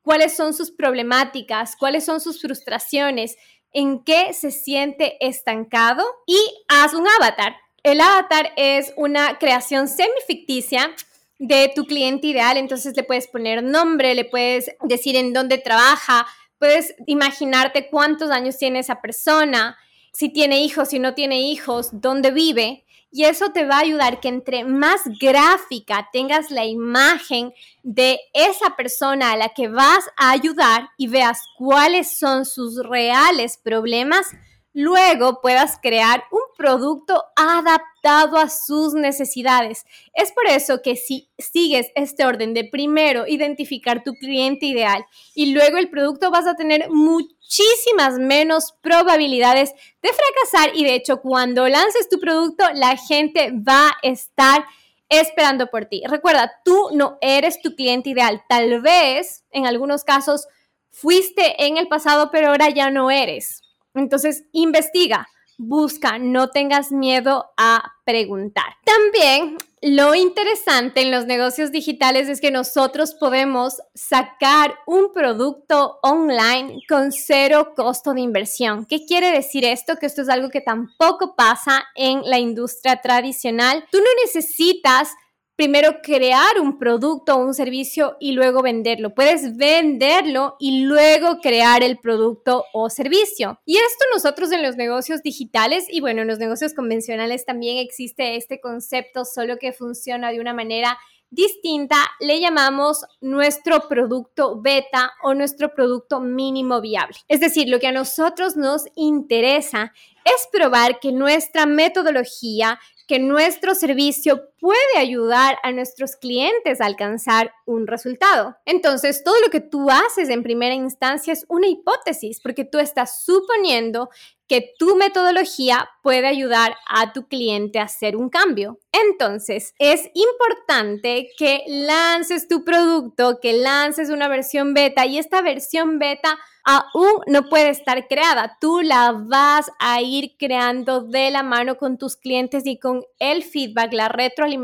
cuáles 0.07 0.37
son 0.37 0.55
sus 0.55 0.71
problemáticas, 0.71 1.75
cuáles 1.75 2.05
son 2.05 2.21
sus 2.21 2.41
frustraciones, 2.41 3.37
en 3.73 4.05
qué 4.05 4.33
se 4.35 4.53
siente 4.53 5.17
estancado 5.21 6.05
y 6.27 6.39
haz 6.69 6.95
un 6.95 7.09
avatar. 7.09 7.57
El 7.83 8.01
avatar 8.01 8.53
es 8.57 8.93
una 8.97 9.37
creación 9.39 9.89
semificticia 9.89 10.95
de 11.41 11.73
tu 11.75 11.87
cliente 11.87 12.29
ideal, 12.29 12.57
entonces 12.57 12.97
le 12.97 13.03
puedes 13.03 13.27
poner 13.27 13.65
nombre, 13.65 14.15
le 14.15 14.25
puedes 14.25 14.71
decir 14.85 15.17
en 15.17 15.33
dónde 15.33 15.59
trabaja, 15.59 16.25
Puedes 16.59 16.95
imaginarte 17.07 17.89
cuántos 17.89 18.31
años 18.31 18.57
tiene 18.57 18.79
esa 18.79 19.03
persona, 19.03 19.77
si 20.17 20.31
tiene 20.31 20.63
hijos, 20.63 20.89
si 20.89 20.99
no 20.99 21.13
tiene 21.13 21.43
hijos, 21.43 21.91
dónde 21.93 22.31
vive. 22.31 22.87
Y 23.13 23.25
eso 23.25 23.51
te 23.51 23.67
va 23.67 23.77
a 23.77 23.81
ayudar 23.81 24.19
que 24.19 24.29
entre 24.29 24.65
más 24.65 25.03
gráfica 25.21 26.09
tengas 26.11 26.51
la 26.51 26.65
imagen 26.65 27.53
de 27.83 28.19
esa 28.33 28.77
persona 28.77 29.33
a 29.33 29.37
la 29.37 29.51
que 29.51 29.69
vas 29.69 30.07
a 30.17 30.31
ayudar 30.31 30.89
y 30.97 31.09
veas 31.09 31.43
cuáles 31.59 32.19
son 32.19 32.47
sus 32.47 32.83
reales 32.83 33.59
problemas, 33.63 34.29
luego 34.77 35.41
puedas 35.41 35.79
crear 35.81 36.25
un 36.31 36.43
producto 36.55 37.25
adaptado 37.35 38.37
a 38.37 38.51
sus 38.51 38.93
necesidades. 38.93 39.87
Es 40.13 40.33
por 40.33 40.47
eso 40.49 40.83
que 40.83 40.97
si 40.97 41.31
sigues 41.39 41.91
este 41.95 42.27
orden 42.27 42.53
de 42.53 42.65
primero 42.65 43.27
identificar 43.27 44.05
tu 44.05 44.13
cliente 44.13 44.67
ideal 44.67 45.07
y 45.35 45.55
luego 45.55 45.79
el 45.79 45.89
producto 45.89 46.31
vas 46.31 46.47
a 46.47 46.57
tener 46.57 46.91
muchísimas 46.91 48.19
menos 48.19 48.75
probabilidades 48.83 49.73
de 50.03 50.11
fracasar 50.11 50.77
y 50.77 50.85
de 50.85 50.95
hecho 50.95 51.23
cuando 51.23 51.67
lances 51.69 52.11
tu 52.11 52.21
producto 52.21 52.63
la 52.75 52.99
gente 52.99 53.53
va 53.53 53.89
a 53.89 53.97
estar 54.03 54.67
esperando 55.09 55.69
por 55.69 55.87
ti. 55.87 56.03
Recuerda, 56.07 56.53
tú 56.67 56.91
no 56.93 57.17
eres 57.23 57.63
tu 57.63 57.75
cliente 57.75 58.11
ideal. 58.11 58.43
Tal 58.47 58.83
vez 58.83 59.47
en 59.53 59.65
algunos 59.65 60.05
casos 60.05 60.47
fuiste 60.91 61.65
en 61.65 61.79
el 61.79 61.89
pasado, 61.89 62.31
pero 62.31 62.49
ahora 62.49 62.69
ya 62.69 62.91
no 62.91 63.11
eres. 63.11 63.63
Entonces, 63.97 64.45
investiga 64.53 65.29
busca, 65.59 66.19
no 66.19 66.51
tengas 66.51 66.93
miedo 66.93 67.47
a 67.57 67.93
preguntar. 68.05 68.77
También 68.85 69.57
lo 69.83 70.15
interesante 70.15 71.03
en 71.03 71.11
los 71.11 71.27
negocios 71.27 71.73
digitales 71.73 72.29
es 72.29 72.41
que 72.41 72.51
nosotros 72.51 73.15
podemos 73.15 73.81
sacar 73.95 74.75
un 74.87 75.13
producto 75.13 75.99
online 76.03 76.81
con 76.89 77.13
cero 77.13 77.73
costo 77.75 78.13
de 78.13 78.21
inversión. 78.21 78.85
¿Qué 78.87 79.07
quiere 79.07 79.33
decir 79.33 79.65
esto? 79.65 79.97
Que 79.97 80.07
esto 80.07 80.23
es 80.23 80.29
algo 80.29 80.51
que 80.51 80.61
tampoco 80.61 81.35
pasa 81.37 81.85
en 81.95 82.23
la 82.25 82.39
industria 82.39 83.01
tradicional. 83.01 83.85
Tú 83.91 83.99
no 83.99 84.11
necesitas 84.25 85.11
primero 85.57 86.03
crear 86.03 86.61
un 86.61 86.79
producto 86.79 87.35
o 87.35 87.45
un 87.45 87.55
servicio 87.55 88.17
y 88.21 88.33
luego 88.33 88.63
venderlo. 88.63 89.15
Puedes 89.15 89.57
venderlo 89.57 90.57
y 90.61 90.83
luego 90.83 91.41
crear 91.41 91.83
el 91.83 91.99
producto 91.99 92.65
o 92.75 92.91
servicio. 92.91 93.59
Y 93.65 93.77
esto 93.77 94.05
nosotros 94.13 94.53
en 94.53 94.63
los 94.63 94.77
negocios 94.77 95.23
digitales 95.23 95.87
y 95.91 96.01
bueno, 96.01 96.23
en 96.23 96.29
los 96.29 96.39
negocios 96.39 96.75
convencionales 96.75 97.47
también 97.47 97.79
existe 97.79 98.37
este 98.37 98.61
concepto, 98.61 99.25
solo 99.25 99.57
que 99.57 99.73
funciona 99.73 100.31
de 100.31 100.41
una 100.41 100.53
manera 100.53 100.99
distinta, 101.29 101.97
le 102.21 102.41
llamamos 102.41 103.05
nuestro 103.21 103.89
producto 103.89 104.61
beta 104.61 105.13
o 105.25 105.35
nuestro 105.35 105.75
producto 105.75 106.21
mínimo 106.21 106.81
viable. 106.81 107.17
Es 107.27 107.41
decir, 107.41 107.69
lo 107.69 107.81
que 107.81 107.89
a 107.89 107.93
nosotros 107.93 108.57
nos 108.57 108.85
interesa 108.95 109.93
es 110.25 110.49
probar 110.53 111.01
que 111.01 111.11
nuestra 111.11 111.67
metodología 111.67 112.79
que 113.07 113.19
nuestro 113.21 113.75
servicio 113.75 114.49
puede 114.67 114.99
ayudar 114.99 115.59
a 115.63 115.71
nuestros 115.71 116.17
clientes 116.17 116.81
a 116.81 116.87
alcanzar 116.87 117.53
un 117.67 117.87
resultado. 117.87 118.57
Entonces, 118.65 119.23
todo 119.23 119.37
lo 119.41 119.49
que 119.49 119.61
tú 119.61 119.89
haces 119.91 120.29
en 120.29 120.43
primera 120.43 120.75
instancia 120.75 121.33
es 121.33 121.47
una 121.49 121.69
hipótesis, 121.69 122.41
porque 122.41 122.65
tú 122.65 122.81
estás 122.81 123.25
suponiendo 123.25 124.09
que 124.49 124.73
tu 124.77 124.97
metodología 124.97 125.89
puede 126.03 126.27
ayudar 126.27 126.77
a 126.89 127.13
tu 127.13 127.29
cliente 127.29 127.79
a 127.79 127.85
hacer 127.85 128.17
un 128.17 128.29
cambio. 128.29 128.81
Entonces, 128.91 129.73
es 129.79 130.11
importante 130.15 131.29
que 131.39 131.63
lances 131.69 132.49
tu 132.49 132.65
producto, 132.65 133.39
que 133.41 133.53
lances 133.53 134.11
una 134.11 134.27
versión 134.27 134.75
beta 134.75 135.07
y 135.07 135.19
esta 135.19 135.43
versión 135.43 136.01
beta 136.01 136.39
aún 136.65 137.23
no 137.29 137.49
puede 137.49 137.71
estar 137.71 138.09
creada. 138.09 138.59
Tú 138.61 138.83
la 138.83 139.13
vas 139.13 139.71
a 139.79 140.03
ir 140.03 140.37
creando 140.37 141.01
de 141.01 141.31
la 141.31 141.43
mano 141.43 141.77
con 141.77 141.97
tus 141.97 142.17
clientes 142.17 142.67
y 142.67 142.79
con 142.79 143.05
el 143.19 143.45
feedback, 143.45 143.93
la 143.93 144.09
retroalimentación 144.09 144.56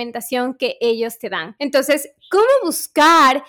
que 0.58 0.76
ellos 0.80 1.18
te 1.18 1.28
dan. 1.28 1.56
Entonces, 1.58 2.10
¿cómo 2.30 2.46
buscar 2.64 3.44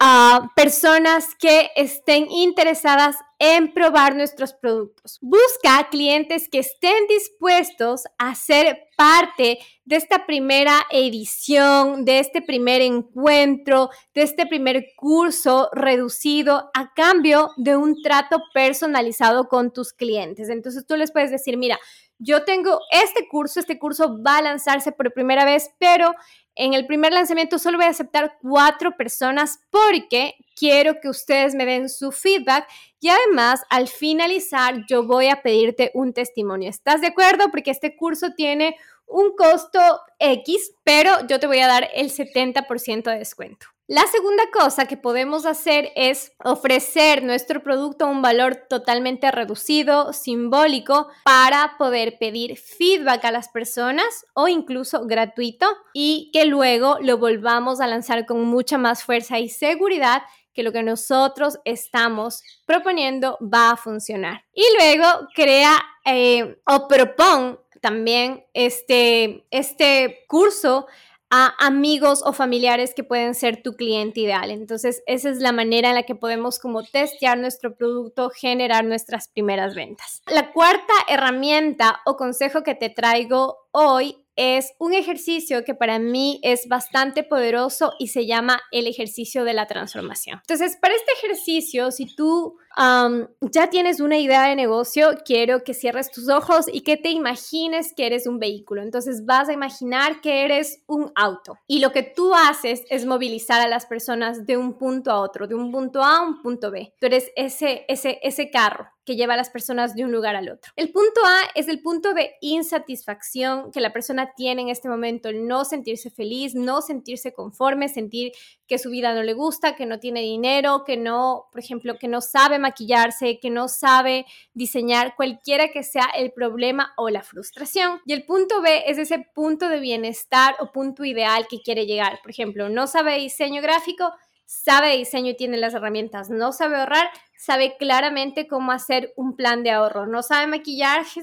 a 0.00 0.52
personas 0.54 1.34
que 1.40 1.70
estén 1.74 2.30
interesadas 2.30 3.16
en 3.40 3.72
probar 3.72 4.16
nuestros 4.16 4.52
productos. 4.52 5.18
Busca 5.20 5.88
clientes 5.90 6.48
que 6.48 6.60
estén 6.60 7.06
dispuestos 7.08 8.02
a 8.16 8.34
ser 8.34 8.88
parte 8.96 9.58
de 9.84 9.96
esta 9.96 10.26
primera 10.26 10.84
edición, 10.90 12.04
de 12.04 12.18
este 12.18 12.42
primer 12.42 12.80
encuentro, 12.80 13.90
de 14.14 14.22
este 14.22 14.46
primer 14.46 14.86
curso 14.96 15.68
reducido 15.72 16.70
a 16.74 16.92
cambio 16.94 17.50
de 17.56 17.76
un 17.76 18.02
trato 18.02 18.40
personalizado 18.52 19.48
con 19.48 19.72
tus 19.72 19.92
clientes. 19.92 20.48
Entonces 20.48 20.84
tú 20.86 20.96
les 20.96 21.12
puedes 21.12 21.30
decir, 21.30 21.56
mira, 21.56 21.78
yo 22.18 22.44
tengo 22.44 22.80
este 22.90 23.28
curso, 23.28 23.60
este 23.60 23.78
curso 23.78 24.22
va 24.22 24.38
a 24.38 24.42
lanzarse 24.42 24.92
por 24.92 25.12
primera 25.12 25.44
vez, 25.44 25.70
pero 25.78 26.14
en 26.54 26.74
el 26.74 26.86
primer 26.86 27.12
lanzamiento 27.12 27.58
solo 27.58 27.78
voy 27.78 27.86
a 27.86 27.90
aceptar 27.90 28.36
cuatro 28.42 28.96
personas 28.96 29.60
porque 29.70 30.34
quiero 30.56 31.00
que 31.00 31.08
ustedes 31.08 31.54
me 31.54 31.64
den 31.64 31.88
su 31.88 32.10
feedback 32.10 32.68
y 33.00 33.08
además 33.08 33.62
al 33.70 33.86
finalizar 33.86 34.84
yo 34.88 35.04
voy 35.04 35.28
a 35.28 35.42
pedirte 35.42 35.92
un 35.94 36.12
testimonio. 36.12 36.68
¿Estás 36.68 37.00
de 37.00 37.06
acuerdo? 37.06 37.50
Porque 37.50 37.70
este 37.70 37.96
curso 37.96 38.32
tiene 38.36 38.76
un 39.06 39.36
costo 39.36 39.78
X, 40.18 40.72
pero 40.82 41.26
yo 41.28 41.38
te 41.38 41.46
voy 41.46 41.60
a 41.60 41.68
dar 41.68 41.88
el 41.94 42.10
70% 42.10 43.04
de 43.04 43.18
descuento. 43.18 43.66
La 43.90 44.06
segunda 44.06 44.42
cosa 44.52 44.84
que 44.84 44.98
podemos 44.98 45.46
hacer 45.46 45.92
es 45.96 46.32
ofrecer 46.44 47.22
nuestro 47.22 47.62
producto 47.62 48.04
a 48.04 48.08
un 48.08 48.20
valor 48.20 48.66
totalmente 48.68 49.30
reducido, 49.30 50.12
simbólico, 50.12 51.08
para 51.24 51.76
poder 51.78 52.18
pedir 52.18 52.58
feedback 52.58 53.24
a 53.24 53.32
las 53.32 53.48
personas 53.48 54.26
o 54.34 54.46
incluso 54.46 55.06
gratuito 55.06 55.66
y 55.94 56.28
que 56.34 56.44
luego 56.44 56.98
lo 57.00 57.16
volvamos 57.16 57.80
a 57.80 57.86
lanzar 57.86 58.26
con 58.26 58.44
mucha 58.44 58.76
más 58.76 59.04
fuerza 59.04 59.38
y 59.38 59.48
seguridad 59.48 60.20
que 60.52 60.62
lo 60.62 60.70
que 60.70 60.82
nosotros 60.82 61.58
estamos 61.64 62.42
proponiendo 62.66 63.38
va 63.40 63.70
a 63.70 63.76
funcionar. 63.78 64.44
Y 64.52 64.64
luego 64.76 65.28
crea 65.34 65.82
eh, 66.04 66.60
o 66.66 66.88
propon 66.88 67.58
también 67.80 68.44
este, 68.52 69.46
este 69.50 70.26
curso 70.28 70.86
a 71.30 71.54
amigos 71.58 72.22
o 72.24 72.32
familiares 72.32 72.94
que 72.94 73.04
pueden 73.04 73.34
ser 73.34 73.62
tu 73.62 73.74
cliente 73.76 74.20
ideal. 74.20 74.50
Entonces, 74.50 75.02
esa 75.06 75.30
es 75.30 75.38
la 75.38 75.52
manera 75.52 75.90
en 75.90 75.94
la 75.94 76.04
que 76.04 76.14
podemos 76.14 76.58
como 76.58 76.82
testear 76.82 77.38
nuestro 77.38 77.74
producto, 77.74 78.30
generar 78.30 78.84
nuestras 78.84 79.28
primeras 79.28 79.74
ventas. 79.74 80.22
La 80.26 80.52
cuarta 80.52 80.92
herramienta 81.08 82.00
o 82.06 82.16
consejo 82.16 82.62
que 82.62 82.74
te 82.74 82.90
traigo 82.90 83.56
hoy 83.72 84.24
es 84.38 84.72
un 84.78 84.94
ejercicio 84.94 85.64
que 85.64 85.74
para 85.74 85.98
mí 85.98 86.38
es 86.44 86.68
bastante 86.68 87.24
poderoso 87.24 87.94
y 87.98 88.08
se 88.08 88.24
llama 88.24 88.60
el 88.70 88.86
ejercicio 88.86 89.42
de 89.42 89.52
la 89.52 89.66
transformación. 89.66 90.38
Entonces, 90.42 90.78
para 90.80 90.94
este 90.94 91.12
ejercicio, 91.14 91.90
si 91.90 92.14
tú 92.14 92.56
ya 92.76 93.70
tienes 93.70 94.00
una 94.00 94.18
idea 94.18 94.48
de 94.48 94.56
negocio, 94.56 95.10
quiero 95.24 95.64
que 95.64 95.74
cierres 95.74 96.10
tus 96.10 96.28
ojos 96.28 96.66
y 96.72 96.82
que 96.82 96.96
te 96.96 97.10
imagines 97.10 97.92
que 97.94 98.06
eres 98.06 98.26
un 98.26 98.38
vehículo. 98.38 98.82
Entonces, 98.82 99.24
vas 99.24 99.48
a 99.48 99.52
imaginar 99.52 100.20
que 100.20 100.44
eres 100.44 100.82
un 100.86 101.10
auto 101.14 101.58
y 101.66 101.80
lo 101.80 101.92
que 101.92 102.02
tú 102.02 102.34
haces 102.34 102.84
es 102.90 103.06
movilizar 103.06 103.60
a 103.60 103.68
las 103.68 103.86
personas 103.86 104.46
de 104.46 104.56
un 104.56 104.78
punto 104.78 105.10
a 105.10 105.20
otro, 105.20 105.46
de 105.46 105.54
un 105.54 105.72
punto 105.72 106.02
A 106.02 106.18
a 106.18 106.22
un 106.22 106.42
punto 106.42 106.70
B. 106.70 106.94
Tú 107.00 107.06
eres 107.06 107.30
ese, 107.36 107.84
ese, 107.88 108.18
ese 108.22 108.50
carro 108.50 108.88
que 109.08 109.16
lleva 109.16 109.32
a 109.32 109.38
las 109.38 109.48
personas 109.48 109.94
de 109.94 110.04
un 110.04 110.12
lugar 110.12 110.36
al 110.36 110.50
otro. 110.50 110.70
El 110.76 110.92
punto 110.92 111.22
A 111.24 111.50
es 111.54 111.66
el 111.68 111.80
punto 111.80 112.12
de 112.12 112.32
insatisfacción 112.42 113.72
que 113.72 113.80
la 113.80 113.90
persona 113.90 114.34
tiene 114.36 114.60
en 114.60 114.68
este 114.68 114.90
momento, 114.90 115.30
el 115.30 115.46
no 115.46 115.64
sentirse 115.64 116.10
feliz, 116.10 116.54
no 116.54 116.82
sentirse 116.82 117.32
conforme, 117.32 117.88
sentir 117.88 118.32
que 118.66 118.78
su 118.78 118.90
vida 118.90 119.14
no 119.14 119.22
le 119.22 119.32
gusta, 119.32 119.76
que 119.76 119.86
no 119.86 119.98
tiene 119.98 120.20
dinero, 120.20 120.84
que 120.84 120.98
no, 120.98 121.46
por 121.50 121.58
ejemplo, 121.58 121.96
que 121.98 122.06
no 122.06 122.20
sabe 122.20 122.57
maquillarse, 122.58 123.38
que 123.40 123.50
no 123.50 123.68
sabe 123.68 124.26
diseñar, 124.54 125.14
cualquiera 125.16 125.68
que 125.68 125.82
sea 125.82 126.06
el 126.16 126.32
problema 126.32 126.92
o 126.96 127.10
la 127.10 127.22
frustración. 127.22 128.00
Y 128.04 128.12
el 128.12 128.24
punto 128.24 128.60
B 128.60 128.84
es 128.86 128.98
ese 128.98 129.26
punto 129.34 129.68
de 129.68 129.80
bienestar 129.80 130.56
o 130.60 130.72
punto 130.72 131.04
ideal 131.04 131.46
que 131.48 131.60
quiere 131.60 131.86
llegar. 131.86 132.20
Por 132.22 132.30
ejemplo, 132.30 132.68
no 132.68 132.86
sabe 132.86 133.18
diseño 133.18 133.62
gráfico, 133.62 134.12
sabe 134.44 134.96
diseño 134.96 135.32
y 135.32 135.36
tiene 135.36 135.58
las 135.58 135.74
herramientas, 135.74 136.30
no 136.30 136.52
sabe 136.52 136.78
ahorrar, 136.78 137.10
sabe 137.38 137.76
claramente 137.78 138.48
cómo 138.48 138.72
hacer 138.72 139.12
un 139.16 139.36
plan 139.36 139.62
de 139.62 139.70
ahorro, 139.70 140.06
no 140.06 140.22
sabe 140.22 140.48
maquillarse, 140.48 141.22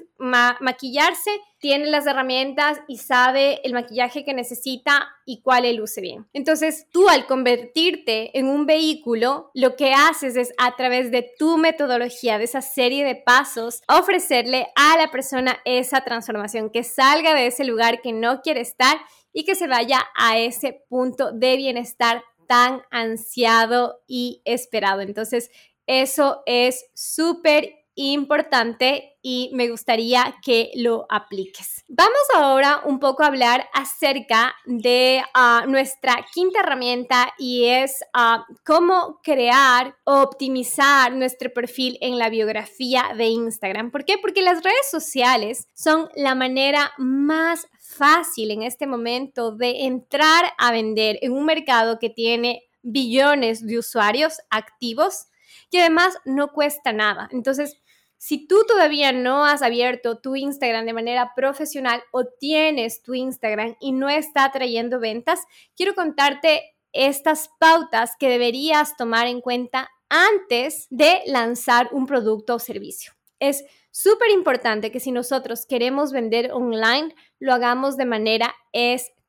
tiene 1.59 1.87
las 1.87 2.07
herramientas 2.07 2.79
y 2.87 2.97
sabe 2.97 3.59
el 3.63 3.73
maquillaje 3.73 4.23
que 4.23 4.33
necesita 4.33 5.09
y 5.25 5.41
cuál 5.41 5.63
le 5.63 5.73
luce 5.73 5.99
bien. 5.99 6.27
Entonces, 6.31 6.87
tú 6.91 7.09
al 7.09 7.25
convertirte 7.25 8.37
en 8.37 8.47
un 8.47 8.65
vehículo, 8.65 9.51
lo 9.53 9.75
que 9.75 9.93
haces 9.93 10.37
es 10.37 10.53
a 10.57 10.75
través 10.75 11.11
de 11.11 11.33
tu 11.37 11.57
metodología, 11.57 12.37
de 12.37 12.45
esa 12.45 12.61
serie 12.61 13.03
de 13.03 13.15
pasos, 13.15 13.81
ofrecerle 13.89 14.67
a 14.75 14.97
la 14.97 15.11
persona 15.11 15.59
esa 15.65 16.01
transformación, 16.01 16.69
que 16.69 16.83
salga 16.83 17.33
de 17.33 17.47
ese 17.47 17.65
lugar 17.65 18.01
que 18.01 18.13
no 18.13 18.41
quiere 18.41 18.61
estar 18.61 18.97
y 19.33 19.43
que 19.43 19.55
se 19.55 19.67
vaya 19.67 19.99
a 20.15 20.37
ese 20.37 20.85
punto 20.87 21.33
de 21.33 21.57
bienestar 21.57 22.23
tan 22.47 22.83
ansiado 22.91 24.03
y 24.07 24.41
esperado. 24.45 25.01
Entonces, 25.01 25.49
eso 25.87 26.41
es 26.45 26.85
súper 26.93 27.85
importante 27.95 29.13
y 29.21 29.49
me 29.53 29.69
gustaría 29.69 30.35
que 30.43 30.71
lo 30.75 31.05
apliques. 31.09 31.83
Vamos 31.87 32.13
ahora 32.35 32.81
un 32.85 32.99
poco 32.99 33.23
a 33.23 33.27
hablar 33.27 33.67
acerca 33.73 34.53
de 34.65 35.23
ah, 35.33 35.63
nuestra 35.67 36.25
quinta 36.33 36.59
herramienta 36.59 37.33
y 37.39 37.65
es 37.65 38.03
ah, 38.13 38.45
cómo 38.65 39.19
crear 39.23 39.95
o 40.03 40.21
optimizar 40.21 41.13
nuestro 41.13 41.51
perfil 41.53 41.97
en 42.01 42.19
la 42.19 42.29
biografía 42.29 43.13
de 43.17 43.27
Instagram. 43.27 43.91
¿Por 43.91 44.03
qué? 44.03 44.17
Porque 44.17 44.41
las 44.41 44.61
redes 44.61 44.91
sociales 44.91 45.67
son 45.73 46.09
la 46.15 46.35
manera 46.35 46.91
más 46.97 47.67
fácil 47.79 48.51
en 48.51 48.61
este 48.61 48.87
momento 48.87 49.51
de 49.51 49.85
entrar 49.85 50.45
a 50.57 50.71
vender 50.71 51.17
en 51.21 51.31
un 51.31 51.45
mercado 51.45 51.97
que 51.97 52.09
tiene 52.09 52.63
billones 52.83 53.65
de 53.65 53.79
usuarios 53.79 54.37
activos 54.49 55.27
y 55.71 55.77
además 55.77 56.17
no 56.25 56.49
cuesta 56.49 56.93
nada. 56.93 57.29
Entonces, 57.31 57.81
si 58.17 58.47
tú 58.47 58.63
todavía 58.67 59.11
no 59.11 59.45
has 59.45 59.61
abierto 59.61 60.19
tu 60.19 60.35
Instagram 60.35 60.85
de 60.85 60.93
manera 60.93 61.33
profesional 61.35 62.01
o 62.11 62.25
tienes 62.25 63.03
tu 63.03 63.13
Instagram 63.13 63.75
y 63.79 63.91
no 63.91 64.09
está 64.09 64.51
trayendo 64.51 64.99
ventas, 64.99 65.41
quiero 65.75 65.93
contarte 65.93 66.75
estas 66.93 67.49
pautas 67.59 68.13
que 68.17 68.29
deberías 68.29 68.95
tomar 68.95 69.27
en 69.27 69.41
cuenta 69.41 69.89
antes 70.09 70.87
de 70.89 71.21
lanzar 71.27 71.89
un 71.91 72.07
producto 72.07 72.55
o 72.55 72.59
servicio. 72.59 73.13
Es 73.39 73.63
súper 73.91 74.29
importante 74.31 74.91
que 74.91 74.99
si 74.99 75.11
nosotros 75.11 75.65
queremos 75.65 76.11
vender 76.11 76.51
online, 76.51 77.13
lo 77.39 77.53
hagamos 77.53 77.97
de 77.97 78.05
manera 78.05 78.55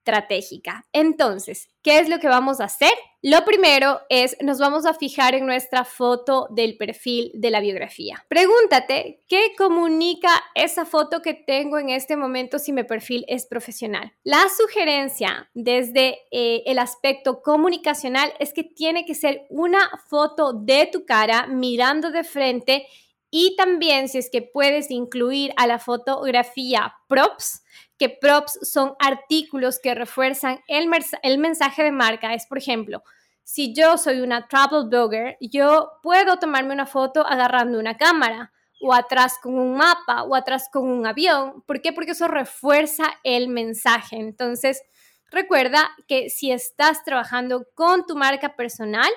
estratégica. 0.06 0.86
Entonces, 0.92 1.68
¿qué 1.82 1.98
es 1.98 2.08
lo 2.08 2.20
que 2.20 2.28
vamos 2.28 2.60
a 2.60 2.64
hacer? 2.64 2.92
Lo 3.22 3.44
primero 3.44 4.00
es, 4.08 4.36
nos 4.40 4.60
vamos 4.60 4.86
a 4.86 4.94
fijar 4.94 5.34
en 5.34 5.46
nuestra 5.46 5.84
foto 5.84 6.46
del 6.50 6.76
perfil 6.76 7.32
de 7.34 7.50
la 7.50 7.60
biografía. 7.60 8.25
Pregúntate, 8.28 9.25
¿qué 9.26 9.52
comunica 9.58 10.30
esa 10.54 10.86
foto 10.86 11.22
que 11.22 11.34
tengo 11.34 11.78
en 11.78 11.90
este 11.90 12.16
momento 12.16 12.60
si 12.60 12.72
mi 12.72 12.84
perfil 12.84 13.25
es 13.26 13.46
profesional? 13.46 14.12
La 14.22 14.44
sugerencia 14.56 15.50
desde 15.54 16.20
eh, 16.30 16.62
el 16.66 16.78
aspecto 16.78 17.42
comunicacional 17.42 18.32
es 18.38 18.52
que 18.52 18.62
tiene 18.62 19.04
que 19.04 19.16
ser 19.16 19.46
una 19.50 19.90
foto 20.08 20.52
de 20.52 20.88
tu 20.92 21.04
cara 21.04 21.48
mirando 21.48 22.12
de 22.12 22.22
frente 22.22 22.86
y 23.28 23.56
también 23.56 24.08
si 24.08 24.18
es 24.18 24.30
que 24.30 24.42
puedes 24.42 24.90
incluir 24.90 25.52
a 25.56 25.66
la 25.66 25.80
fotografía 25.80 26.94
props, 27.08 27.64
que 27.99 28.09
props 28.09 28.59
son 28.62 28.95
artículos 28.99 29.79
que 29.79 29.95
refuerzan 29.95 30.61
el, 30.69 30.91
el 31.23 31.38
mensaje 31.38 31.83
de 31.83 31.93
marca. 31.93 32.35
Es, 32.35 32.47
por 32.47 32.59
ejemplo, 32.59 33.03
si 33.43 33.73
yo 33.73 33.97
soy 33.97 34.21
una 34.21 34.49
travel 34.49 34.88
blogger, 34.88 35.37
yo 35.41 35.93
puedo 36.03 36.38
tomarme 36.38 36.75
una 36.75 36.87
foto 36.87 37.26
agarrando 37.26 37.79
una 37.79 37.97
cámara 37.97 38.53
o 38.81 38.93
atrás 38.93 39.38
con 39.43 39.55
un 39.55 39.76
mapa 39.76 40.25
o 40.25 40.35
atrás 40.35 40.69
con 40.71 40.88
un 40.88 41.07
avión. 41.07 41.62
¿Por 41.67 41.81
qué? 41.81 41.93
Porque 41.93 42.11
eso 42.11 42.29
refuerza 42.29 43.05
el 43.23 43.49
mensaje. 43.49 44.17
Entonces, 44.17 44.83
recuerda 45.31 45.88
que 46.09 46.29
si 46.29 46.50
estás 46.50 47.05
trabajando 47.05 47.67
con 47.75 48.05
tu 48.05 48.17
marca 48.17 48.57
personal, 48.57 49.11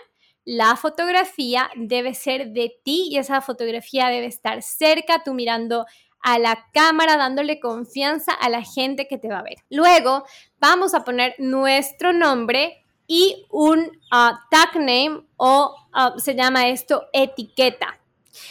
la 0.45 0.75
fotografía 0.75 1.69
debe 1.75 2.13
ser 2.13 2.51
de 2.51 2.73
ti 2.83 3.07
y 3.11 3.17
esa 3.17 3.41
fotografía 3.41 4.07
debe 4.07 4.27
estar 4.27 4.61
cerca, 4.61 5.23
tú 5.23 5.33
mirando 5.33 5.85
a 6.21 6.39
la 6.39 6.67
cámara, 6.73 7.17
dándole 7.17 7.59
confianza 7.59 8.33
a 8.33 8.49
la 8.49 8.63
gente 8.63 9.07
que 9.07 9.17
te 9.17 9.29
va 9.29 9.39
a 9.39 9.43
ver. 9.43 9.57
Luego 9.69 10.25
vamos 10.59 10.93
a 10.93 11.03
poner 11.03 11.35
nuestro 11.37 12.13
nombre 12.13 12.83
y 13.07 13.45
un 13.49 13.91
ah, 14.11 14.39
tag 14.51 14.75
name 14.75 15.23
o 15.37 15.75
ah, 15.93 16.13
se 16.17 16.35
llama 16.35 16.69
esto 16.69 17.07
etiqueta. 17.13 17.99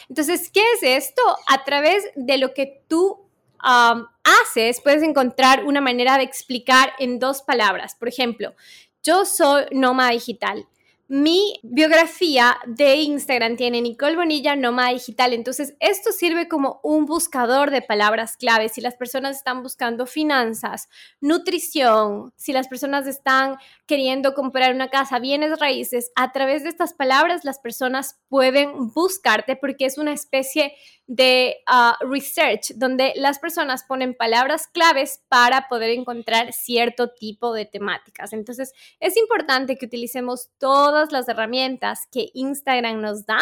Entonces, 0.09 0.51
¿qué 0.51 0.63
es 0.75 0.83
esto? 0.83 1.23
A 1.49 1.65
través 1.65 2.05
de 2.17 2.39
lo 2.39 2.55
que 2.55 2.83
tú 2.89 3.25
haces, 3.61 4.81
puedes 4.81 5.03
encontrar 5.03 5.65
una 5.65 5.81
manera 5.81 6.17
de 6.17 6.23
explicar 6.23 6.93
en 6.99 7.19
dos 7.19 7.43
palabras. 7.43 7.97
Por 7.97 8.09
ejemplo, 8.09 8.55
yo 9.03 9.25
soy 9.25 9.65
nómada 9.73 10.11
digital. 10.11 10.67
Mi 11.11 11.59
biografía 11.63 12.59
de 12.67 12.97
Instagram 12.97 13.57
tiene 13.57 13.81
Nicole 13.81 14.15
Bonilla 14.15 14.57
Nómada 14.57 14.91
Digital, 14.91 15.33
entonces 15.33 15.75
esto 15.81 16.13
sirve 16.13 16.49
como 16.49 16.81
un 16.83 17.07
buscador 17.07 17.71
de 17.71 17.81
palabras 17.81 18.37
clave. 18.37 18.69
Si 18.69 18.83
las 18.83 18.95
personas 18.95 19.39
están 19.39 19.63
buscando 19.63 20.05
finanzas, 20.05 20.91
nutrición, 21.23 22.35
si 22.37 22.53
las 22.53 22.69
personas 22.69 23.07
están 23.07 23.57
queriendo 23.87 24.35
comprar 24.35 24.75
una 24.75 24.91
casa, 24.91 25.19
bienes 25.19 25.59
raíces, 25.59 26.13
a 26.15 26.31
través 26.31 26.63
de 26.63 26.69
estas 26.69 26.93
palabras 26.93 27.43
las 27.43 27.59
personas 27.59 28.21
pueden 28.29 28.93
buscarte 28.93 29.57
porque 29.57 29.87
es 29.87 29.97
una 29.97 30.13
especie 30.13 30.75
ah, 31.67 31.97
research 32.01 32.73
donde 32.77 33.13
las 33.17 33.39
personas 33.39 33.85
ponen 33.85 34.15
palabras 34.15 34.67
claves 34.67 35.23
para 35.29 35.69
poder 35.69 35.91
encontrar 35.91 36.53
cierto 36.53 37.11
tipo 37.11 37.53
de 37.53 37.67
temáticas. 37.67 38.33
Entonces 38.33 38.73
es 39.01 39.17
importante 39.17 39.77
que 39.77 39.87
utilicemos 39.87 40.51
todas 40.59 41.13
las 41.13 41.29
herramientas 41.29 42.07
que 42.11 42.31
Instagram 42.35 43.01
nos 43.01 43.27
da 43.27 43.41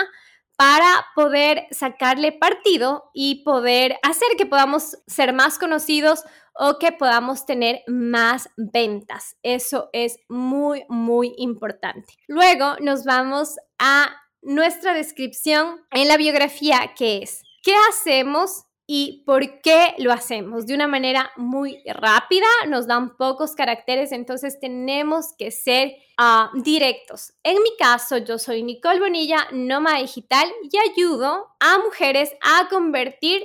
para 0.56 1.06
poder 1.14 1.66
sacarle 1.70 2.32
partido 2.32 3.10
y 3.12 3.44
poder 3.44 3.96
hacer 4.02 4.28
que 4.38 4.46
podamos 4.46 4.96
ser 5.06 5.34
más 5.34 5.58
conocidos 5.58 6.24
o 6.54 6.78
que 6.78 6.92
podamos 6.92 7.44
tener 7.44 7.82
más 7.86 8.48
ventas. 8.56 9.36
Eso 9.42 9.90
es 9.92 10.18
muy, 10.28 10.84
muy 10.88 11.34
importante. 11.36 12.14
Luego 12.26 12.76
nos 12.80 13.04
vamos 13.04 13.56
a 13.78 14.16
nuestra 14.40 14.94
descripción 14.94 15.84
en 15.90 16.08
la 16.08 16.16
biografía, 16.16 16.94
que 16.96 17.18
es, 17.18 17.42
¿qué 17.66 17.74
hacemos 17.90 18.62
y 18.86 19.24
por 19.26 19.60
qué 19.60 19.96
lo 19.98 20.12
hacemos 20.12 20.66
de 20.66 20.74
una 20.76 20.86
manera 20.86 21.32
muy 21.36 21.82
rápida, 21.84 22.46
nos 22.68 22.86
dan 22.86 23.16
pocos 23.16 23.56
caracteres, 23.56 24.12
entonces 24.12 24.60
tenemos 24.60 25.34
que 25.36 25.50
ser 25.50 25.96
ah, 26.16 26.52
directos. 26.54 27.32
En 27.42 27.60
mi 27.60 27.76
caso, 27.76 28.18
yo 28.18 28.38
soy 28.38 28.62
Nicole 28.62 29.00
Bonilla, 29.00 29.48
nómada 29.50 29.98
digital 29.98 30.48
y 30.62 30.78
ayudo 30.78 31.48
a 31.58 31.78
mujeres 31.78 32.30
a 32.40 32.68
convertir 32.68 33.42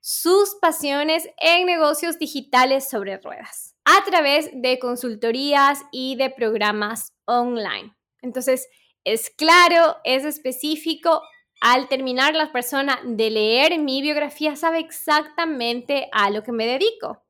sus 0.00 0.54
pasiones 0.60 1.28
en 1.38 1.66
negocios 1.66 2.20
digitales 2.20 2.88
sobre 2.88 3.18
ruedas 3.18 3.74
a 3.84 4.04
través 4.04 4.50
de 4.52 4.78
consultorías 4.78 5.82
y 5.90 6.14
de 6.14 6.30
programas 6.30 7.12
online. 7.24 7.92
Entonces, 8.22 8.68
es 9.02 9.30
claro, 9.30 9.96
es 10.04 10.24
específico, 10.24 11.22
al 11.64 11.88
terminar 11.88 12.34
la 12.34 12.52
persona 12.52 13.00
de 13.06 13.30
leer 13.30 13.78
mi 13.78 14.02
biografía 14.02 14.54
sabe 14.54 14.80
exactamente 14.80 16.10
a 16.12 16.28
lo 16.28 16.42
que 16.42 16.52
me 16.52 16.66
dedico. 16.66 17.22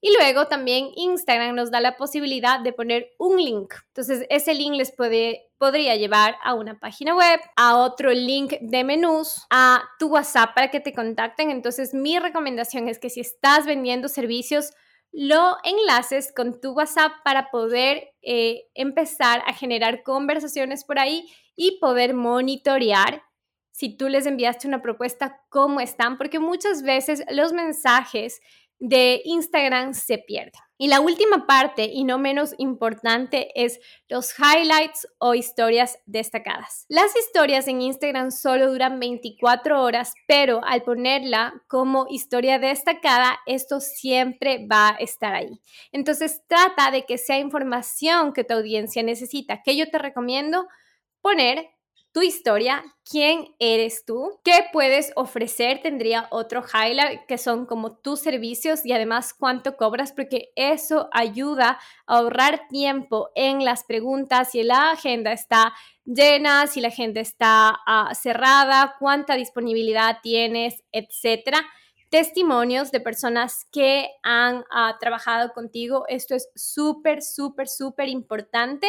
Y 0.00 0.14
luego 0.16 0.46
también 0.46 0.90
Instagram 0.94 1.56
nos 1.56 1.72
da 1.72 1.80
la 1.80 1.96
posibilidad 1.96 2.60
de 2.60 2.72
poner 2.72 3.08
un 3.18 3.36
link. 3.36 3.74
Entonces 3.88 4.26
ese 4.30 4.54
link 4.54 4.76
les 4.76 4.94
puede, 4.94 5.50
podría 5.58 5.96
llevar 5.96 6.36
a 6.44 6.54
una 6.54 6.78
página 6.78 7.16
web, 7.16 7.40
a 7.56 7.78
otro 7.78 8.12
link 8.12 8.52
de 8.60 8.84
menús, 8.84 9.44
a 9.50 9.82
tu 9.98 10.06
WhatsApp 10.06 10.54
para 10.54 10.70
que 10.70 10.78
te 10.78 10.92
contacten. 10.92 11.50
Entonces 11.50 11.94
mi 11.94 12.20
recomendación 12.20 12.86
es 12.86 13.00
que 13.00 13.10
si 13.10 13.18
estás 13.18 13.66
vendiendo 13.66 14.06
servicios, 14.06 14.70
lo 15.10 15.56
enlaces 15.64 16.32
con 16.32 16.60
tu 16.60 16.74
WhatsApp 16.74 17.10
para 17.24 17.50
poder 17.50 18.12
eh, 18.22 18.68
empezar 18.74 19.42
a 19.48 19.52
generar 19.52 20.04
conversaciones 20.04 20.84
por 20.84 21.00
ahí 21.00 21.26
y 21.56 21.80
poder 21.80 22.14
monitorear 22.14 23.24
si 23.74 23.96
tú 23.96 24.08
les 24.08 24.24
enviaste 24.24 24.68
una 24.68 24.80
propuesta, 24.80 25.40
cómo 25.48 25.80
están, 25.80 26.16
porque 26.16 26.38
muchas 26.38 26.84
veces 26.84 27.24
los 27.28 27.52
mensajes 27.52 28.40
de 28.78 29.20
Instagram 29.24 29.94
se 29.94 30.18
pierden. 30.18 30.60
Y 30.78 30.86
la 30.86 31.00
última 31.00 31.44
parte, 31.44 31.90
y 31.92 32.04
no 32.04 32.18
menos 32.18 32.54
importante, 32.58 33.48
es 33.60 33.80
los 34.08 34.32
highlights 34.38 35.08
o 35.18 35.34
historias 35.34 35.98
destacadas. 36.06 36.86
Las 36.88 37.16
historias 37.16 37.66
en 37.66 37.82
Instagram 37.82 38.30
solo 38.30 38.70
duran 38.70 39.00
24 39.00 39.82
horas, 39.82 40.14
pero 40.28 40.60
al 40.64 40.84
ponerla 40.84 41.54
como 41.66 42.06
historia 42.08 42.60
destacada, 42.60 43.40
esto 43.44 43.80
siempre 43.80 44.68
va 44.70 44.90
a 44.90 44.96
estar 45.00 45.34
ahí. 45.34 45.60
Entonces 45.90 46.42
trata 46.46 46.92
de 46.92 47.04
que 47.06 47.18
sea 47.18 47.40
información 47.40 48.32
que 48.32 48.44
tu 48.44 48.54
audiencia 48.54 49.02
necesita. 49.02 49.62
que 49.64 49.76
yo 49.76 49.90
te 49.90 49.98
recomiendo? 49.98 50.68
Poner 51.20 51.73
tu 52.14 52.22
historia, 52.22 52.84
quién 53.04 53.56
eres 53.58 54.04
tú, 54.06 54.38
qué 54.44 54.66
puedes 54.72 55.10
ofrecer, 55.16 55.82
tendría 55.82 56.28
otro 56.30 56.62
highlight 56.62 57.26
que 57.26 57.38
son 57.38 57.66
como 57.66 57.96
tus 57.96 58.20
servicios 58.20 58.86
y 58.86 58.92
además 58.92 59.34
cuánto 59.34 59.76
cobras, 59.76 60.12
porque 60.12 60.52
eso 60.54 61.08
ayuda 61.10 61.80
a 62.06 62.16
ahorrar 62.18 62.68
tiempo 62.68 63.30
en 63.34 63.64
las 63.64 63.82
preguntas 63.82 64.52
si 64.52 64.62
la 64.62 64.92
agenda 64.92 65.32
está 65.32 65.74
llena, 66.04 66.68
si 66.68 66.80
la 66.80 66.88
agenda 66.88 67.20
está 67.20 67.80
ah, 67.84 68.14
cerrada, 68.14 68.94
cuánta 69.00 69.34
disponibilidad 69.34 70.18
tienes, 70.22 70.84
etcétera 70.92 71.66
testimonios 72.10 72.92
de 72.92 73.00
personas 73.00 73.66
que 73.72 74.06
han 74.22 74.62
ah, 74.70 74.96
trabajado 75.00 75.52
contigo. 75.52 76.04
Esto 76.06 76.36
es 76.36 76.48
súper, 76.54 77.22
súper, 77.22 77.66
súper 77.66 78.08
importante. 78.08 78.86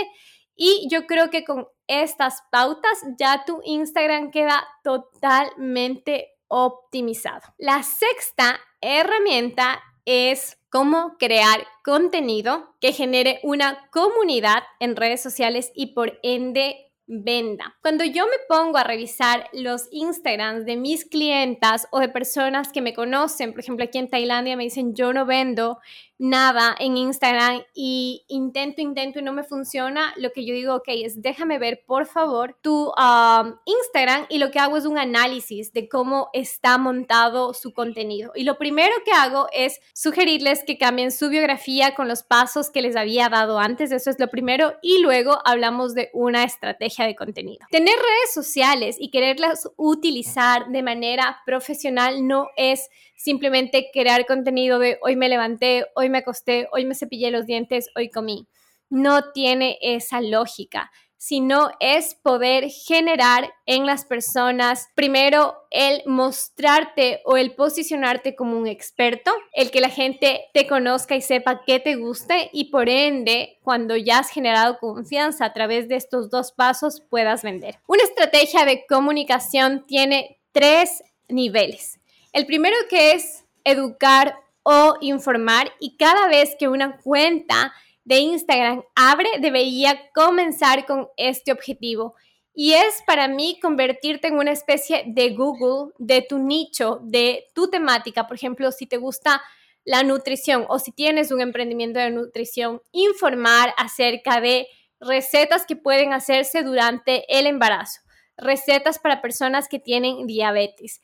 Y 0.55 0.87
yo 0.91 1.07
creo 1.07 1.31
que 1.31 1.43
con 1.43 1.67
estas 1.87 2.43
pautas 2.51 2.99
ya 3.19 3.43
tu 3.45 3.61
Instagram 3.63 4.31
queda 4.31 4.67
totalmente 4.83 6.35
optimizado. 6.47 7.41
La 7.57 7.83
sexta 7.83 8.59
herramienta 8.81 9.81
es 10.05 10.57
cómo 10.69 11.15
crear 11.17 11.65
contenido 11.83 12.75
que 12.79 12.93
genere 12.93 13.39
una 13.43 13.89
comunidad 13.91 14.63
en 14.79 14.95
redes 14.95 15.21
sociales 15.21 15.71
y 15.75 15.93
por 15.93 16.19
ende 16.21 16.85
venda. 17.07 17.75
Cuando 17.81 18.03
yo 18.03 18.25
me 18.25 18.37
pongo 18.47 18.77
a 18.77 18.83
revisar 18.83 19.47
los 19.53 19.87
Instagrams 19.91 20.65
de 20.65 20.75
mis 20.75 21.05
clientas 21.05 21.87
o 21.91 21.99
de 21.99 22.09
personas 22.09 22.71
que 22.71 22.81
me 22.81 22.93
conocen, 22.93 23.51
por 23.51 23.61
ejemplo 23.61 23.85
aquí 23.85 23.99
en 23.99 24.09
Tailandia 24.09 24.57
me 24.57 24.63
dicen 24.63 24.95
yo 24.95 25.13
no 25.13 25.25
vendo 25.25 25.79
nada 26.17 26.75
en 26.79 26.97
Instagram 26.97 27.63
y 27.73 28.23
intento, 28.27 28.81
intento 28.81 29.19
y 29.19 29.21
no 29.21 29.33
me 29.33 29.43
funciona, 29.43 30.13
lo 30.17 30.31
que 30.31 30.45
yo 30.45 30.53
digo, 30.53 30.75
ok, 30.75 30.87
es 30.87 31.21
déjame 31.21 31.59
ver 31.59 31.83
por 31.85 32.05
favor 32.05 32.57
tu 32.61 32.87
um, 32.87 33.55
Instagram 33.65 34.25
y 34.29 34.37
lo 34.37 34.51
que 34.51 34.59
hago 34.59 34.77
es 34.77 34.85
un 34.85 34.97
análisis 34.97 35.73
de 35.73 35.89
cómo 35.89 36.29
está 36.33 36.77
montado 36.77 37.53
su 37.53 37.73
contenido. 37.73 38.31
Y 38.35 38.43
lo 38.43 38.57
primero 38.57 38.93
que 39.03 39.11
hago 39.11 39.47
es 39.51 39.79
sugerirles 39.93 40.63
que 40.63 40.77
cambien 40.77 41.11
su 41.11 41.29
biografía 41.29 41.95
con 41.95 42.07
los 42.07 42.23
pasos 42.23 42.69
que 42.69 42.81
les 42.81 42.95
había 42.95 43.29
dado 43.29 43.59
antes, 43.59 43.91
eso 43.91 44.09
es 44.09 44.19
lo 44.19 44.29
primero, 44.29 44.75
y 44.81 44.99
luego 45.01 45.39
hablamos 45.45 45.95
de 45.95 46.09
una 46.13 46.43
estrategia 46.43 47.05
de 47.05 47.15
contenido. 47.15 47.65
Tener 47.71 47.95
redes 47.95 48.33
sociales 48.33 48.95
y 48.99 49.09
quererlas 49.09 49.69
utilizar 49.75 50.67
de 50.69 50.83
manera 50.83 51.41
profesional 51.45 52.27
no 52.27 52.47
es 52.55 52.89
simplemente 53.15 53.89
crear 53.93 54.25
contenido 54.25 54.77
de 54.79 54.99
hoy 55.01 55.15
me 55.15 55.29
levanté, 55.29 55.85
hoy 55.95 56.04
me 56.09 56.19
acosté, 56.19 56.67
hoy 56.71 56.85
me 56.85 56.95
cepillé 56.95 57.31
los 57.31 57.45
dientes, 57.45 57.89
hoy 57.95 58.09
comí. 58.09 58.47
No 58.89 59.31
tiene 59.31 59.77
esa 59.81 60.21
lógica 60.21 60.91
sino 61.25 61.71
es 61.79 62.13
poder 62.13 62.69
generar 62.69 63.51
en 63.65 63.87
las 63.87 64.05
personas, 64.05 64.89
primero, 64.93 65.55
el 65.71 66.03
mostrarte 66.05 67.21
o 67.25 67.35
el 67.35 67.55
posicionarte 67.55 68.35
como 68.35 68.57
un 68.57 68.67
experto, 68.67 69.31
el 69.53 69.71
que 69.71 69.81
la 69.81 69.89
gente 69.89 70.45
te 70.53 70.67
conozca 70.67 71.15
y 71.15 71.21
sepa 71.21 71.63
qué 71.65 71.79
te 71.79 71.95
guste 71.95 72.51
y 72.53 72.65
por 72.65 72.89
ende, 72.89 73.57
cuando 73.63 73.95
ya 73.95 74.19
has 74.19 74.29
generado 74.29 74.77
confianza 74.77 75.45
a 75.45 75.53
través 75.53 75.87
de 75.87 75.95
estos 75.95 76.29
dos 76.29 76.51
pasos, 76.51 77.01
puedas 77.09 77.41
vender. 77.41 77.79
Una 77.87 78.03
estrategia 78.03 78.63
de 78.63 78.85
comunicación 78.87 79.83
tiene 79.87 80.39
tres 80.51 81.03
niveles. 81.27 81.99
El 82.33 82.45
primero 82.45 82.75
que 82.87 83.13
es 83.13 83.45
educar 83.63 84.35
o 84.67 84.97
informar 84.99 85.71
y 85.79 85.95
cada 85.95 86.27
vez 86.27 86.55
que 86.57 86.67
una 86.67 86.97
cuenta 86.97 87.71
de 88.03 88.17
Instagram 88.17 88.83
abre 88.95 89.29
debería 89.39 90.09
comenzar 90.13 90.87
con 90.87 91.07
este 91.17 91.51
objetivo. 91.51 92.15
Y 92.55 92.73
es 92.73 93.03
para 93.05 93.27
mí 93.27 93.59
convertirte 93.61 94.27
en 94.27 94.37
una 94.37 94.51
especie 94.51 95.03
de 95.07 95.35
Google 95.35 95.93
de 95.99 96.23
tu 96.23 96.39
nicho, 96.39 96.99
de 97.03 97.45
tu 97.53 97.69
temática. 97.69 98.27
Por 98.27 98.37
ejemplo, 98.37 98.71
si 98.71 98.87
te 98.87 98.97
gusta 98.97 99.41
la 99.83 100.01
nutrición 100.01 100.65
o 100.67 100.79
si 100.79 100.91
tienes 100.91 101.31
un 101.31 101.41
emprendimiento 101.41 101.99
de 101.99 102.09
nutrición, 102.09 102.81
informar 102.91 103.71
acerca 103.77 104.41
de 104.41 104.67
recetas 104.99 105.65
que 105.67 105.75
pueden 105.75 106.11
hacerse 106.11 106.63
durante 106.63 107.25
el 107.37 107.45
embarazo, 107.45 108.01
recetas 108.35 108.97
para 108.97 109.21
personas 109.21 109.67
que 109.67 109.77
tienen 109.77 110.25
diabetes, 110.25 111.01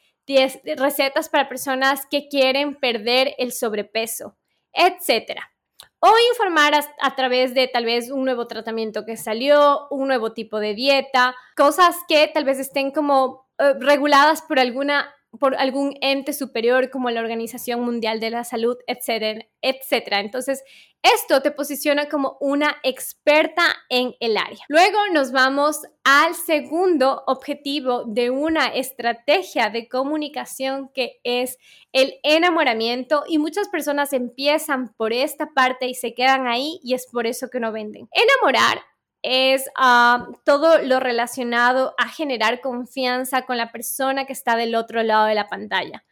recetas 0.77 1.29
para 1.29 1.49
personas 1.49 2.05
que 2.09 2.27
quieren 2.27 2.75
perder 2.79 3.35
el 3.37 3.51
sobrepeso, 3.51 4.37
etcétera. 4.73 5.51
O 5.99 6.11
informar 6.33 6.73
a, 6.99 7.15
través 7.15 7.53
de 7.53 7.67
tal 7.67 7.85
vez 7.85 8.09
un 8.09 8.25
nuevo 8.25 8.47
tratamiento 8.47 9.05
que 9.05 9.17
salió, 9.17 9.87
un 9.91 10.07
nuevo 10.07 10.33
tipo 10.33 10.59
de 10.59 10.73
dieta, 10.73 11.35
cosas 11.55 11.95
que 12.07 12.27
tal 12.33 12.43
vez 12.43 12.57
estén 12.57 12.89
como 12.89 13.47
eh, 13.59 13.73
reguladas 13.79 14.41
por 14.41 14.59
alguna 14.59 15.13
por 15.39 15.55
algún 15.55 15.95
ente 16.01 16.33
superior 16.33 16.89
como 16.89 17.09
la 17.09 17.21
Organización 17.21 17.81
Mundial 17.81 18.19
de 18.19 18.29
la 18.29 18.43
Salud, 18.43 18.77
etcétera, 18.87 19.45
etcétera. 19.61 20.19
Entonces, 20.19 20.63
esto 21.03 21.41
te 21.41 21.49
posiciona 21.49 22.09
como 22.09 22.37
una 22.39 22.75
experta 22.83 23.63
en 23.89 24.13
el 24.19 24.37
área. 24.37 24.63
Luego 24.67 24.99
nos 25.13 25.31
vamos 25.31 25.81
al 26.03 26.35
segundo 26.35 27.23
objetivo 27.25 28.03
de 28.05 28.29
una 28.29 28.67
estrategia 28.67 29.69
de 29.69 29.87
comunicación 29.87 30.91
que 30.93 31.19
es 31.23 31.57
el 31.91 32.15
enamoramiento 32.21 33.23
y 33.27 33.39
muchas 33.39 33.67
personas 33.69 34.13
empiezan 34.13 34.93
por 34.93 35.11
esta 35.11 35.47
parte 35.55 35.87
y 35.87 35.95
se 35.95 36.13
quedan 36.13 36.45
ahí 36.45 36.79
y 36.83 36.93
es 36.93 37.07
por 37.11 37.25
eso 37.25 37.49
que 37.49 37.59
no 37.59 37.71
venden. 37.71 38.07
Enamorar 38.11 38.81
es 39.21 39.69
ah, 39.75 40.27
todo 40.45 40.79
lo 40.79 40.99
relacionado 40.99 41.93
a 41.97 42.07
generar 42.07 42.61
confianza 42.61 43.43
con 43.43 43.57
la 43.57 43.71
persona 43.71 44.25
que 44.25 44.33
está 44.33 44.55
del 44.55 44.75
otro 44.75 45.03
lado 45.03 45.25
de 45.25 45.35
la 45.35 45.47
pantalla. 45.47 46.03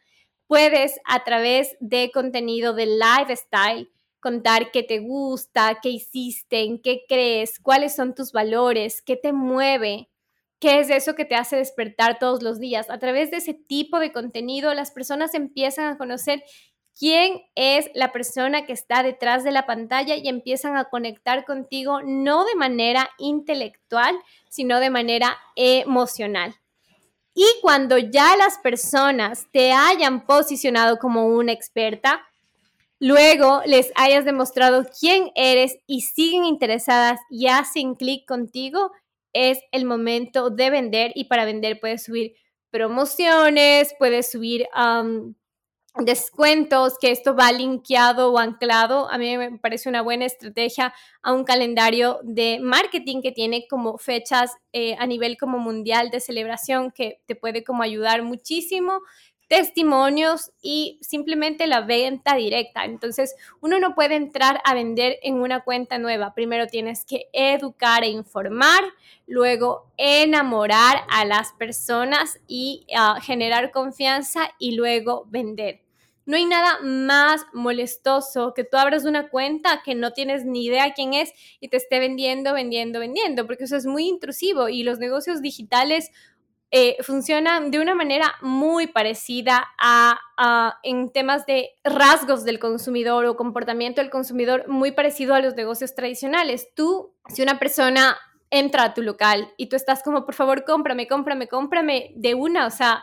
Puedes 0.46 1.00
a 1.04 1.24
través 1.24 1.76
de 1.80 2.10
contenido 2.12 2.74
de 2.74 2.86
lifestyle 2.86 3.90
contar 4.20 4.70
qué 4.70 4.82
te 4.82 4.98
gusta, 4.98 5.78
qué 5.82 5.88
hiciste, 5.88 6.62
en 6.62 6.80
qué 6.80 7.04
crees, 7.08 7.58
cuáles 7.58 7.94
son 7.94 8.14
tus 8.14 8.32
valores, 8.32 9.02
qué 9.02 9.16
te 9.16 9.32
mueve, 9.32 10.10
qué 10.58 10.80
es 10.80 10.90
eso 10.90 11.14
que 11.14 11.24
te 11.24 11.34
hace 11.34 11.56
despertar 11.56 12.18
todos 12.18 12.42
los 12.42 12.60
días. 12.60 12.90
A 12.90 12.98
través 12.98 13.30
de 13.30 13.38
ese 13.38 13.54
tipo 13.54 13.98
de 13.98 14.12
contenido, 14.12 14.74
las 14.74 14.90
personas 14.90 15.34
empiezan 15.34 15.86
a 15.86 15.98
conocer 15.98 16.44
quién 17.00 17.40
es 17.54 17.90
la 17.94 18.12
persona 18.12 18.66
que 18.66 18.74
está 18.74 19.02
detrás 19.02 19.42
de 19.42 19.52
la 19.52 19.64
pantalla 19.64 20.16
y 20.16 20.28
empiezan 20.28 20.76
a 20.76 20.84
conectar 20.84 21.46
contigo 21.46 22.02
no 22.02 22.44
de 22.44 22.54
manera 22.56 23.08
intelectual, 23.16 24.14
sino 24.50 24.80
de 24.80 24.90
manera 24.90 25.38
emocional. 25.56 26.54
Y 27.32 27.46
cuando 27.62 27.96
ya 27.96 28.36
las 28.36 28.58
personas 28.58 29.46
te 29.50 29.72
hayan 29.72 30.26
posicionado 30.26 30.98
como 30.98 31.26
una 31.28 31.52
experta, 31.52 32.20
luego 32.98 33.62
les 33.64 33.92
hayas 33.94 34.26
demostrado 34.26 34.84
quién 35.00 35.30
eres 35.34 35.78
y 35.86 36.02
siguen 36.02 36.44
interesadas 36.44 37.18
y 37.30 37.46
hacen 37.46 37.94
clic 37.94 38.28
contigo, 38.28 38.92
es 39.32 39.58
el 39.72 39.86
momento 39.86 40.50
de 40.50 40.68
vender 40.68 41.12
y 41.14 41.24
para 41.24 41.46
vender 41.46 41.80
puedes 41.80 42.04
subir 42.04 42.34
promociones, 42.70 43.94
puedes 43.98 44.30
subir 44.30 44.66
descuentos, 45.96 46.94
que 47.00 47.10
esto 47.10 47.34
va 47.34 47.52
linkeado 47.52 48.32
o 48.32 48.38
anclado. 48.38 49.10
A 49.10 49.18
mí 49.18 49.36
me 49.36 49.58
parece 49.58 49.88
una 49.88 50.02
buena 50.02 50.24
estrategia 50.24 50.94
a 51.22 51.32
un 51.32 51.44
calendario 51.44 52.20
de 52.22 52.58
marketing 52.60 53.22
que 53.22 53.32
tiene 53.32 53.66
como 53.68 53.98
fechas 53.98 54.52
eh, 54.72 54.94
a 54.98 55.06
nivel 55.06 55.36
como 55.36 55.58
mundial 55.58 56.10
de 56.10 56.20
celebración 56.20 56.92
que 56.92 57.20
te 57.26 57.34
puede 57.34 57.64
como 57.64 57.82
ayudar 57.82 58.22
muchísimo 58.22 59.00
testimonios 59.50 60.52
y 60.62 61.00
simplemente 61.02 61.66
la 61.66 61.80
venta 61.80 62.36
directa. 62.36 62.84
Entonces, 62.84 63.34
uno 63.60 63.80
no 63.80 63.96
puede 63.96 64.14
entrar 64.14 64.60
a 64.64 64.74
vender 64.74 65.18
en 65.22 65.40
una 65.40 65.64
cuenta 65.64 65.98
nueva. 65.98 66.34
Primero 66.34 66.68
tienes 66.68 67.04
que 67.04 67.26
educar 67.32 68.04
e 68.04 68.10
informar, 68.10 68.80
luego 69.26 69.90
enamorar 69.96 71.02
a 71.10 71.24
las 71.24 71.52
personas 71.54 72.38
y 72.46 72.86
ah, 72.96 73.18
generar 73.20 73.72
confianza 73.72 74.52
y 74.60 74.76
luego 74.76 75.26
vender. 75.28 75.80
No 76.26 76.36
hay 76.36 76.44
nada 76.44 76.78
más 76.82 77.44
molestoso 77.52 78.54
que 78.54 78.62
tú 78.62 78.76
abras 78.76 79.04
una 79.04 79.30
cuenta 79.30 79.82
que 79.84 79.96
no 79.96 80.12
tienes 80.12 80.44
ni 80.44 80.66
idea 80.66 80.92
quién 80.94 81.12
es 81.12 81.32
y 81.58 81.66
te 81.66 81.76
esté 81.76 81.98
vendiendo, 81.98 82.52
vendiendo, 82.52 83.00
vendiendo, 83.00 83.48
porque 83.48 83.64
eso 83.64 83.74
es 83.74 83.84
muy 83.84 84.06
intrusivo 84.06 84.68
y 84.68 84.84
los 84.84 85.00
negocios 85.00 85.42
digitales 85.42 86.12
eh, 86.72 86.96
funcionan 87.02 87.72
de 87.72 87.80
una 87.80 87.96
manera 87.96 88.34
muy 88.42 88.86
parecida 88.86 89.68
a, 89.78 90.20
en 90.84 91.10
temas 91.10 91.44
de 91.44 91.70
rasgos 91.82 92.44
del 92.44 92.60
consumidor 92.60 93.26
o 93.26 93.36
comportamiento 93.36 94.00
del 94.00 94.10
consumidor 94.10 94.68
muy 94.68 94.92
parecido 94.92 95.34
a 95.34 95.40
los 95.40 95.56
negocios 95.56 95.94
tradicionales. 95.94 96.68
Tú, 96.74 97.14
si 97.28 97.42
una 97.42 97.58
persona 97.58 98.16
entra 98.50 98.84
a 98.84 98.94
tu 98.94 99.02
local 99.02 99.52
y 99.56 99.68
tú 99.68 99.76
estás 99.76 100.02
como, 100.02 100.24
por 100.24 100.34
favor, 100.34 100.64
cómprame, 100.64 101.08
cómprame, 101.08 101.48
cómprame 101.48 102.12
de 102.16 102.34
una, 102.34 102.66
o 102.66 102.70
sea, 102.70 103.02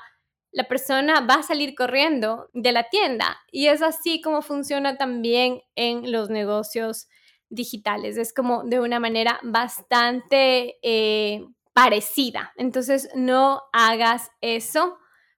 la 0.52 0.68
persona 0.68 1.20
va 1.22 1.36
a 1.36 1.44
salir 1.44 1.76
corriendo 1.76 2.50
de 2.54 2.72
la 2.72 2.90
tienda. 2.90 3.38
Y 3.52 3.68
es 3.68 3.82
así 3.82 4.22
como 4.22 4.42
funciona 4.42 4.98
también 4.98 5.62
en 5.76 6.12
los 6.12 6.30
negocios 6.30 7.08
digitales. 7.50 8.18
Es 8.18 8.34
como 8.34 8.64
de 8.64 8.80
una 8.80 9.00
manera 9.00 9.40
bastante 9.44 10.78
eh, 10.82 11.46
parecida. 11.78 12.54
Entonces 12.58 13.08
no 13.14 13.62
hagas 13.72 14.32
eso 14.42 14.98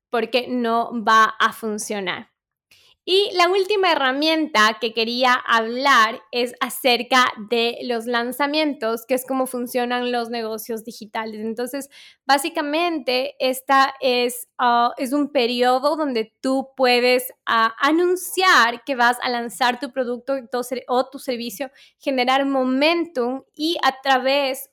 porque 0.09 0.47
no 0.47 0.89
va 1.03 1.25
a 1.37 1.51
funcionar. 1.51 2.29
Y 3.03 3.29
la 3.33 3.49
última 3.49 3.91
herramienta 3.91 4.77
que 4.79 4.93
quería 4.93 5.33
hablar 5.33 6.21
es 6.31 6.53
acerca 6.61 7.25
de 7.49 7.79
los 7.83 8.05
lanzamientos, 8.05 9.05
que 9.05 9.15
es 9.15 9.25
cómo 9.25 9.47
funcionan 9.47 10.13
los 10.13 10.29
negocios 10.29 10.85
digitales. 10.85 11.41
Entonces, 11.41 11.89
básicamente, 12.25 13.35
esta 13.39 13.93
es, 13.99 14.47
ah, 14.59 14.93
es 14.97 15.11
un 15.11 15.33
periodo 15.33 15.97
donde 15.97 16.33
tú 16.39 16.69
puedes 16.77 17.33
ah, 17.45 17.75
anunciar 17.79 18.85
que 18.85 18.95
vas 18.95 19.17
a 19.23 19.29
lanzar 19.29 19.79
tu 19.79 19.91
producto 19.91 20.35
o 20.87 21.09
tu 21.09 21.19
servicio, 21.19 21.69
generar 21.97 22.45
momentum 22.45 23.43
y 23.55 23.77
a 23.83 23.99
través 24.01 24.69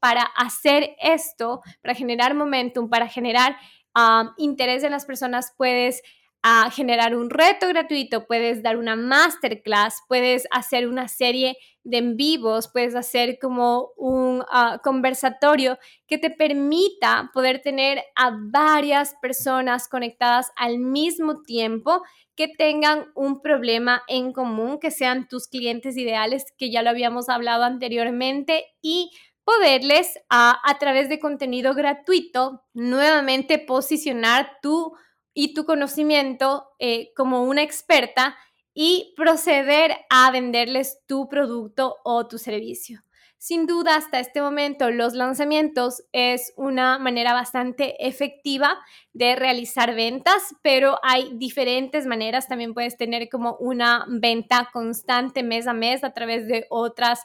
para 0.00 0.22
hacer 0.22 0.96
esto, 1.00 1.60
para 1.82 1.94
generar 1.94 2.34
momentum, 2.34 2.88
para 2.88 3.08
generar 3.08 3.56
ah, 3.94 4.34
interés 4.38 4.84
en 4.84 4.92
las 4.92 5.06
personas, 5.06 5.52
puedes 5.56 6.02
a 6.48 6.70
generar 6.70 7.16
un 7.16 7.28
reto 7.28 7.66
gratuito, 7.66 8.24
puedes 8.24 8.62
dar 8.62 8.76
una 8.76 8.94
masterclass, 8.94 10.02
puedes 10.06 10.46
hacer 10.52 10.86
una 10.86 11.08
serie 11.08 11.56
de 11.82 11.98
en 11.98 12.16
vivos, 12.16 12.70
puedes 12.72 12.94
hacer 12.94 13.38
como 13.40 13.90
un 13.96 14.44
ah, 14.50 14.78
conversatorio 14.80 15.76
que 16.06 16.18
te 16.18 16.30
permita 16.30 17.30
poder 17.34 17.62
tener 17.62 18.00
a 18.14 18.36
varias 18.52 19.16
personas 19.20 19.88
conectadas 19.88 20.52
al 20.54 20.78
mismo 20.78 21.42
tiempo 21.42 22.02
que 22.36 22.46
tengan 22.46 23.06
un 23.16 23.40
problema 23.40 24.02
en 24.06 24.32
común, 24.32 24.78
que 24.78 24.92
sean 24.92 25.26
tus 25.26 25.48
clientes 25.48 25.96
ideales, 25.96 26.44
que 26.56 26.70
ya 26.70 26.82
lo 26.82 26.90
habíamos 26.90 27.28
hablado 27.28 27.64
anteriormente, 27.64 28.66
y 28.82 29.10
poderles 29.46 30.18
a, 30.28 30.60
a 30.68 30.78
través 30.78 31.08
de 31.08 31.20
contenido 31.20 31.72
gratuito 31.72 32.64
nuevamente 32.74 33.60
posicionar 33.60 34.58
tu 34.60 34.92
y 35.32 35.54
tu 35.54 35.64
conocimiento 35.64 36.70
eh, 36.80 37.12
como 37.14 37.44
una 37.44 37.62
experta 37.62 38.36
y 38.74 39.14
proceder 39.16 39.94
a 40.10 40.30
venderles 40.32 40.98
tu 41.06 41.28
producto 41.28 41.96
o 42.04 42.26
tu 42.26 42.38
servicio. 42.38 43.04
Sin 43.38 43.66
duda, 43.66 43.94
hasta 43.94 44.18
este 44.18 44.40
momento, 44.40 44.90
los 44.90 45.12
lanzamientos 45.14 46.02
es 46.10 46.52
una 46.56 46.98
manera 46.98 47.32
bastante 47.32 48.04
efectiva 48.04 48.78
de 49.12 49.36
realizar 49.36 49.94
ventas, 49.94 50.56
pero 50.62 50.98
hay 51.02 51.30
diferentes 51.34 52.06
maneras. 52.06 52.48
También 52.48 52.74
puedes 52.74 52.96
tener 52.96 53.28
como 53.28 53.56
una 53.60 54.06
venta 54.08 54.70
constante 54.72 55.44
mes 55.44 55.68
a 55.68 55.74
mes 55.74 56.02
a 56.02 56.12
través 56.12 56.48
de 56.48 56.66
otras, 56.70 57.24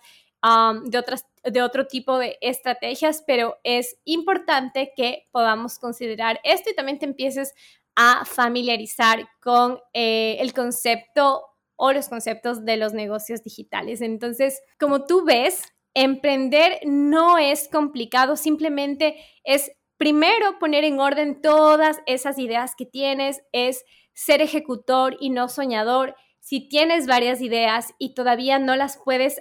de 0.84 0.98
otras 0.98 1.26
de 1.44 1.62
otro 1.62 1.88
tipo 1.88 2.18
de 2.18 2.38
estrategias, 2.42 3.24
pero 3.26 3.58
es 3.64 3.98
importante 4.06 4.94
que 4.96 5.28
podamos 5.32 5.80
considerar 5.80 6.40
esto 6.44 6.70
y 6.70 6.76
también 6.76 7.00
te 7.00 7.06
empieces 7.06 7.54
a 7.96 8.26
familiarizar 8.26 9.28
con 9.42 9.80
eh, 9.94 10.38
el 10.40 10.54
concepto 10.54 11.46
o 11.76 11.92
los 11.92 12.10
conceptos 12.10 12.64
de 12.64 12.78
los 12.78 12.94
negocios 12.94 13.44
digitales. 13.44 14.02
Entonces, 14.02 14.62
como 14.80 15.06
tú 15.06 15.26
ves, 15.26 15.64
emprender 15.94 16.80
no 16.86 17.38
es 17.38 17.68
complicado, 17.68 18.36
simplemente 18.38 19.18
es 19.44 19.72
primero 19.98 20.58
poner 20.60 20.84
en 20.84 21.00
orden 21.00 21.42
todas 21.42 22.00
esas 22.06 22.38
ideas 22.38 22.76
que 22.76 22.86
tienes, 22.86 23.42
es 23.52 23.84
ser 24.14 24.42
ejecutor 24.42 25.18
y 25.20 25.30
no 25.30 25.48
soñador 25.48 26.16
si 26.52 26.60
tienes 26.60 27.08
varias 27.08 27.40
ideas 27.40 27.94
y 27.98 28.14
todavía 28.14 28.60
no 28.60 28.76
las 28.76 28.98
puedes 28.98 29.40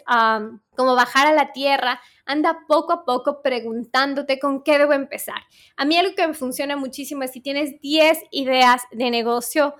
como 0.76 0.94
bajar 0.94 1.26
a 1.26 1.32
la 1.32 1.50
tierra, 1.50 2.00
anda 2.24 2.60
poco 2.68 2.92
a 2.92 3.04
poco 3.04 3.42
preguntándote 3.42 4.38
con 4.38 4.62
qué 4.62 4.78
debo 4.78 4.92
empezar. 4.92 5.42
A 5.76 5.84
mí 5.84 5.96
algo 5.96 6.14
que 6.14 6.28
me 6.28 6.34
funciona 6.34 6.76
muchísimo 6.76 7.24
es 7.24 7.32
si 7.32 7.40
tienes 7.40 7.80
10 7.80 8.16
ideas 8.30 8.82
de 8.92 9.10
negocio, 9.10 9.74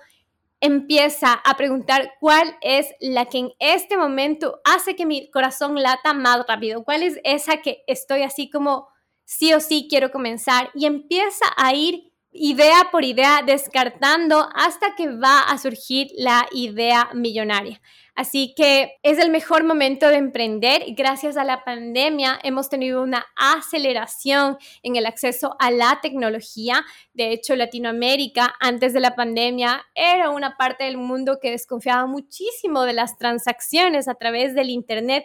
empieza 0.59 1.31
a 1.31 1.55
preguntar 1.55 2.15
cuál 2.19 2.57
es 2.59 2.87
la 2.99 3.27
que 3.27 3.37
en 3.37 3.51
este 3.59 3.95
momento 3.95 4.59
hace 4.65 4.97
que 4.97 5.05
mi 5.05 5.31
corazón 5.31 5.81
lata 5.81 6.13
más 6.13 6.45
rápido, 6.45 6.83
cuál 6.83 7.01
es 7.01 7.17
esa 7.23 7.61
que 7.61 7.85
estoy 7.87 8.23
así 8.23 8.49
como 8.49 8.89
sí 9.23 9.53
o 9.53 9.61
sí 9.61 9.87
quiero 9.89 10.11
comenzar 10.11 10.69
y 10.75 10.85
empieza 10.85 11.45
a 11.55 11.73
ir 11.73 12.10
idea 12.31 12.89
por 12.91 13.03
idea, 13.03 13.41
descartando 13.45 14.49
hasta 14.55 14.95
que 14.95 15.09
va 15.09 15.41
a 15.41 15.57
surgir 15.57 16.07
la 16.15 16.47
idea 16.51 17.09
millonaria. 17.13 17.81
Así 18.15 18.53
que 18.55 18.99
es 19.03 19.19
el 19.19 19.31
mejor 19.31 19.63
momento 19.63 20.07
de 20.07 20.17
emprender. 20.17 20.83
Gracias 20.89 21.37
a 21.37 21.43
la 21.43 21.63
pandemia 21.63 22.39
hemos 22.43 22.69
tenido 22.69 23.01
una 23.01 23.25
aceleración 23.35 24.57
en 24.83 24.95
el 24.95 25.05
acceso 25.05 25.55
a 25.59 25.71
la 25.71 25.99
tecnología. 26.01 26.83
De 27.13 27.31
hecho, 27.31 27.55
Latinoamérica 27.55 28.53
antes 28.59 28.93
de 28.93 28.99
la 28.99 29.15
pandemia 29.15 29.85
era 29.95 30.29
una 30.29 30.57
parte 30.57 30.83
del 30.83 30.97
mundo 30.97 31.39
que 31.41 31.51
desconfiaba 31.51 32.05
muchísimo 32.05 32.83
de 32.83 32.93
las 32.93 33.17
transacciones 33.17 34.07
a 34.07 34.15
través 34.15 34.55
del 34.55 34.69
Internet, 34.69 35.23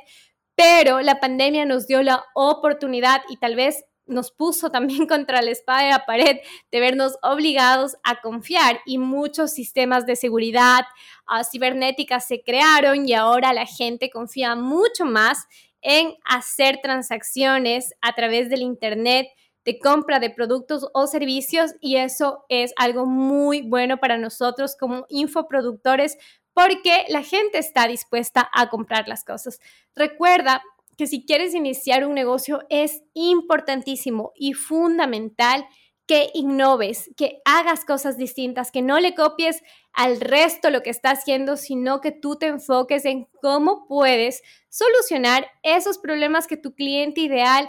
pero 0.55 1.01
la 1.01 1.21
pandemia 1.21 1.67
nos 1.67 1.87
dio 1.87 2.03
la 2.03 2.25
oportunidad 2.35 3.23
y 3.29 3.37
tal 3.37 3.57
vez 3.57 3.85
nos 4.07 4.31
puso 4.31 4.71
también 4.71 5.07
contra 5.09 5.43
la 5.43 5.51
espada 5.51 5.83
de 5.83 5.91
la 5.91 6.07
pared 6.07 6.39
de 6.71 6.81
vernos 6.81 7.17
obligados 7.23 7.97
a 8.05 8.21
confiar 8.21 8.81
y 8.87 8.99
muchos 8.99 9.53
sistemas 9.53 10.07
de 10.07 10.17
seguridad 10.17 10.85
uh, 11.29 11.45
cibernética 11.45 12.21
se 12.21 12.43
crearon 12.43 13.09
y 13.09 13.15
ahora 13.15 13.53
la 13.53 13.67
gente 13.67 14.11
confía 14.11 14.55
mucho 14.55 15.05
más 15.05 15.47
en 15.83 16.15
hacer 16.25 16.81
transacciones 16.83 17.95
a 18.01 18.15
través 18.15 18.49
del 18.49 18.63
Internet 18.63 19.29
de 19.65 19.79
compra 19.79 20.21
de 20.21 20.31
productos 20.31 20.89
o 20.95 21.07
servicios 21.07 21.75
y 21.81 21.97
eso 21.97 22.45
es 22.49 22.73
algo 22.77 23.05
muy 23.05 23.63
bueno 23.63 23.99
para 23.99 24.17
nosotros 24.17 24.77
como 24.77 25.07
infoproductores 25.09 26.17
porque 26.55 27.05
la 27.09 27.23
gente 27.23 27.59
está 27.59 27.87
dispuesta 27.87 28.49
a 28.55 28.71
comprar 28.71 29.09
las 29.09 29.25
cosas. 29.25 29.61
Recuerda 29.95 30.63
que 30.97 31.07
si 31.07 31.25
quieres 31.25 31.55
iniciar 31.55 32.07
un 32.07 32.15
negocio 32.15 32.61
es 32.69 33.03
importantísimo 33.15 34.33
y 34.35 34.55
fundamental 34.55 35.67
que 36.07 36.31
innoves, 36.35 37.11
que 37.17 37.41
hagas 37.45 37.85
cosas 37.85 38.17
distintas, 38.17 38.71
que 38.71 38.81
no 38.81 39.01
le 39.01 39.15
copies 39.15 39.63
al 39.93 40.21
resto 40.21 40.71
lo 40.71 40.83
que 40.83 40.91
está 40.91 41.11
haciendo, 41.11 41.57
sino 41.57 42.01
que 42.01 42.13
tú 42.13 42.37
te 42.37 42.47
enfoques 42.47 43.05
en 43.05 43.27
cómo 43.43 43.87
puedes 43.89 44.43
solucionar 44.69 45.49
esos 45.63 45.99
problemas 45.99 46.47
que 46.47 46.57
tu 46.57 46.75
cliente 46.75 47.23
ideal 47.23 47.69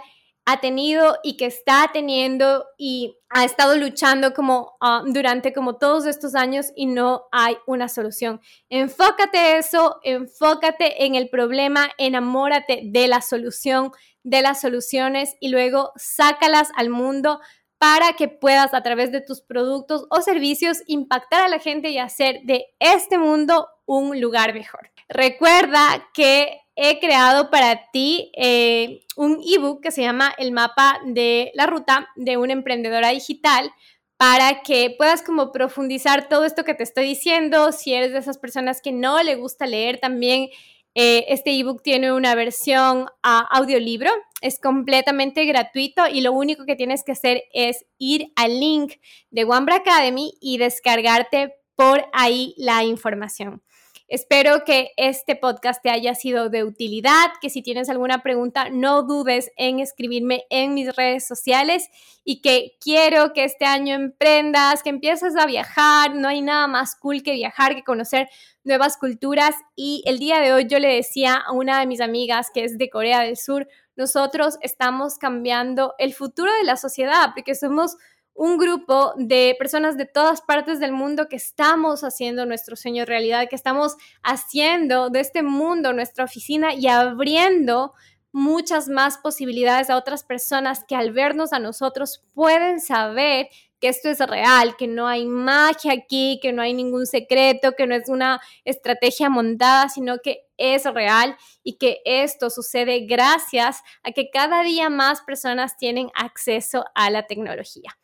ha 0.50 0.60
tenido 0.60 1.18
y 1.22 1.36
que 1.36 1.44
está 1.44 1.90
teniendo 1.92 2.64
y 2.78 3.18
ha 3.28 3.44
estado 3.44 3.76
luchando 3.76 4.32
como 4.32 4.78
ah, 4.80 5.02
durante 5.04 5.52
como 5.52 5.76
todos 5.76 6.06
estos 6.06 6.34
años 6.34 6.72
y 6.74 6.86
no 6.86 7.24
hay 7.32 7.58
una 7.66 7.90
solución. 7.90 8.40
Enfócate 8.70 9.58
eso, 9.58 10.00
enfócate 10.02 11.04
en 11.04 11.16
el 11.16 11.28
problema, 11.28 11.90
enamórate 11.98 12.80
de 12.82 13.08
la 13.08 13.20
solución, 13.20 13.92
de 14.22 14.40
las 14.40 14.62
soluciones 14.62 15.36
y 15.38 15.50
luego 15.50 15.92
sácalas 15.96 16.70
al 16.76 16.88
mundo 16.88 17.40
para 17.76 18.14
que 18.14 18.28
puedas 18.28 18.72
a 18.72 18.82
través 18.82 19.12
de 19.12 19.20
tus 19.20 19.42
productos 19.42 20.06
o 20.08 20.22
servicios 20.22 20.78
impactar 20.86 21.42
a 21.42 21.48
la 21.48 21.58
gente 21.58 21.90
y 21.90 21.98
hacer 21.98 22.40
de 22.44 22.64
este 22.78 23.18
mundo 23.18 23.68
un 23.84 24.18
lugar 24.18 24.54
mejor. 24.54 24.92
Recuerda 25.10 26.08
que 26.14 26.62
he 26.80 27.00
creado 27.00 27.50
para 27.50 27.90
ti 27.90 28.30
eh, 28.36 29.00
un 29.16 29.42
ebook 29.44 29.82
que 29.82 29.90
se 29.90 30.02
llama 30.02 30.32
El 30.38 30.52
mapa 30.52 31.00
de 31.04 31.50
la 31.54 31.66
ruta 31.66 32.08
de 32.14 32.36
una 32.36 32.52
emprendedora 32.52 33.08
digital 33.08 33.72
para 34.16 34.62
que 34.62 34.94
puedas 34.96 35.22
como 35.22 35.50
profundizar 35.50 36.28
todo 36.28 36.44
esto 36.44 36.64
que 36.64 36.74
te 36.74 36.84
estoy 36.84 37.04
diciendo. 37.04 37.72
Si 37.72 37.94
eres 37.94 38.12
de 38.12 38.20
esas 38.20 38.38
personas 38.38 38.80
que 38.80 38.92
no 38.92 39.20
le 39.24 39.34
gusta 39.34 39.66
leer, 39.66 39.98
también 39.98 40.50
eh, 40.94 41.24
este 41.28 41.50
ebook 41.58 41.82
tiene 41.82 42.12
una 42.12 42.36
versión 42.36 43.06
a 43.24 43.40
audiolibro. 43.40 44.10
Es 44.40 44.60
completamente 44.60 45.44
gratuito 45.46 46.06
y 46.06 46.20
lo 46.20 46.32
único 46.32 46.64
que 46.64 46.76
tienes 46.76 47.02
que 47.02 47.12
hacer 47.12 47.42
es 47.52 47.86
ir 47.98 48.32
al 48.36 48.60
link 48.60 48.94
de 49.30 49.44
Wambra 49.44 49.76
Academy 49.76 50.32
y 50.40 50.58
descargarte 50.58 51.56
por 51.74 52.06
ahí 52.12 52.54
la 52.56 52.84
información. 52.84 53.62
Espero 54.10 54.64
que 54.64 54.92
este 54.96 55.36
podcast 55.36 55.82
te 55.82 55.90
haya 55.90 56.14
sido 56.14 56.48
de 56.48 56.64
utilidad, 56.64 57.26
que 57.42 57.50
si 57.50 57.60
tienes 57.60 57.90
alguna 57.90 58.22
pregunta 58.22 58.70
no 58.70 59.02
dudes 59.02 59.52
en 59.58 59.80
escribirme 59.80 60.44
en 60.48 60.72
mis 60.72 60.96
redes 60.96 61.26
sociales 61.26 61.90
y 62.24 62.40
que 62.40 62.78
quiero 62.80 63.34
que 63.34 63.44
este 63.44 63.66
año 63.66 63.94
emprendas, 63.94 64.82
que 64.82 64.88
empieces 64.88 65.36
a 65.36 65.44
viajar, 65.44 66.14
no 66.14 66.26
hay 66.26 66.40
nada 66.40 66.66
más 66.68 66.96
cool 66.96 67.22
que 67.22 67.34
viajar, 67.34 67.74
que 67.74 67.84
conocer 67.84 68.30
nuevas 68.64 68.96
culturas. 68.96 69.54
Y 69.76 70.02
el 70.06 70.18
día 70.18 70.40
de 70.40 70.54
hoy 70.54 70.66
yo 70.66 70.78
le 70.78 70.88
decía 70.88 71.34
a 71.34 71.52
una 71.52 71.78
de 71.78 71.86
mis 71.86 72.00
amigas 72.00 72.46
que 72.54 72.64
es 72.64 72.78
de 72.78 72.88
Corea 72.88 73.20
del 73.20 73.36
Sur, 73.36 73.68
nosotros 73.94 74.56
estamos 74.62 75.18
cambiando 75.18 75.94
el 75.98 76.14
futuro 76.14 76.50
de 76.54 76.64
la 76.64 76.78
sociedad 76.78 77.32
porque 77.34 77.54
somos 77.54 77.98
un 78.38 78.56
grupo 78.56 79.14
de 79.16 79.56
personas 79.58 79.96
de 79.96 80.06
todas 80.06 80.42
partes 80.42 80.78
del 80.78 80.92
mundo 80.92 81.28
que 81.28 81.34
estamos 81.34 82.04
haciendo 82.04 82.46
nuestro 82.46 82.76
sueño 82.76 83.04
realidad, 83.04 83.48
que 83.50 83.56
estamos 83.56 83.96
haciendo 84.22 85.10
de 85.10 85.18
este 85.18 85.42
mundo 85.42 85.92
nuestra 85.92 86.24
oficina 86.24 86.72
y 86.72 86.86
abriendo 86.86 87.92
muchas 88.30 88.88
más 88.88 89.18
posibilidades 89.18 89.90
a 89.90 89.96
otras 89.96 90.22
personas 90.22 90.84
que 90.86 90.94
al 90.94 91.10
vernos 91.10 91.52
a 91.52 91.58
nosotros 91.58 92.22
pueden 92.32 92.78
saber 92.78 93.48
que 93.80 93.88
esto 93.88 94.08
es 94.08 94.20
real, 94.20 94.76
que 94.76 94.86
no 94.86 95.08
hay 95.08 95.26
magia 95.26 95.92
aquí, 95.92 96.38
que 96.40 96.52
no 96.52 96.62
hay 96.62 96.74
ningún 96.74 97.06
secreto, 97.06 97.72
que 97.72 97.88
no 97.88 97.96
es 97.96 98.08
una 98.08 98.40
estrategia 98.64 99.30
montada, 99.30 99.88
sino 99.88 100.18
que 100.18 100.46
es 100.56 100.84
real 100.84 101.36
y 101.64 101.76
que 101.76 102.02
esto 102.04 102.50
sucede 102.50 103.00
gracias 103.00 103.82
a 104.04 104.12
que 104.12 104.30
cada 104.30 104.62
día 104.62 104.90
más 104.90 105.22
personas 105.22 105.76
tienen 105.76 106.08
acceso 106.14 106.84
a 106.94 107.10
la 107.10 107.26
tecnología. 107.26 107.98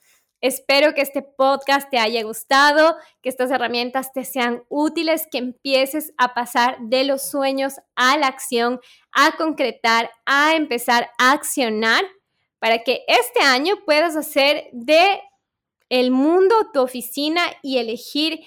Espero 0.45 0.93
que 0.93 1.01
este 1.01 1.23
podcast 1.23 1.89
te 1.89 1.97
haya 1.97 2.23
gustado, 2.23 2.99
que 3.23 3.31
estas 3.31 3.51
herramientas 3.51 4.13
te 4.13 4.27
sean 4.27 4.63
útiles, 4.69 5.27
que 5.33 5.39
empieces 5.39 6.13
a 6.19 6.35
pasar 6.35 6.77
de 6.81 7.05
los 7.05 7.23
sueños 7.23 7.77
a 7.97 8.19
la 8.19 8.27
acción, 8.27 8.79
a 9.11 9.39
concretar, 9.39 10.11
a 10.27 10.55
empezar 10.55 11.09
a 11.17 11.33
accionar 11.33 12.05
para 12.59 12.81
que 12.83 13.07
este 13.09 13.41
año 13.41 13.77
puedas 13.87 14.17
hacer 14.17 14.69
de 14.73 15.23
el 15.89 16.11
mundo 16.11 16.55
tu 16.75 16.81
oficina 16.83 17.41
y 17.63 17.79
elegir 17.79 18.41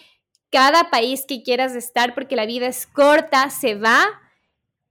cada 0.51 0.91
país 0.91 1.25
que 1.27 1.41
quieras 1.41 1.73
estar 1.73 2.13
porque 2.13 2.35
la 2.35 2.45
vida 2.45 2.67
es 2.67 2.85
corta, 2.85 3.49
se 3.49 3.73
va 3.73 4.05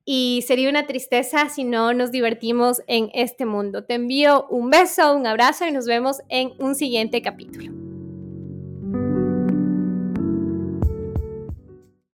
y 0.09 0.45
sería 0.47 0.71
una 0.71 0.87
tristeza 0.87 1.49
si 1.49 1.64
no 1.64 1.92
nos 1.92 2.12
divertimos 2.12 2.81
en 2.87 3.11
este 3.12 3.45
mundo. 3.45 3.85
Te 3.85 3.95
envío 3.95 4.47
un 4.49 4.71
beso, 4.71 5.14
un 5.14 5.27
abrazo 5.27 5.66
y 5.66 5.73
nos 5.73 5.87
vemos 5.87 6.23
en 6.29 6.53
un 6.59 6.77
siguiente 6.77 7.21
capítulo. 7.21 7.96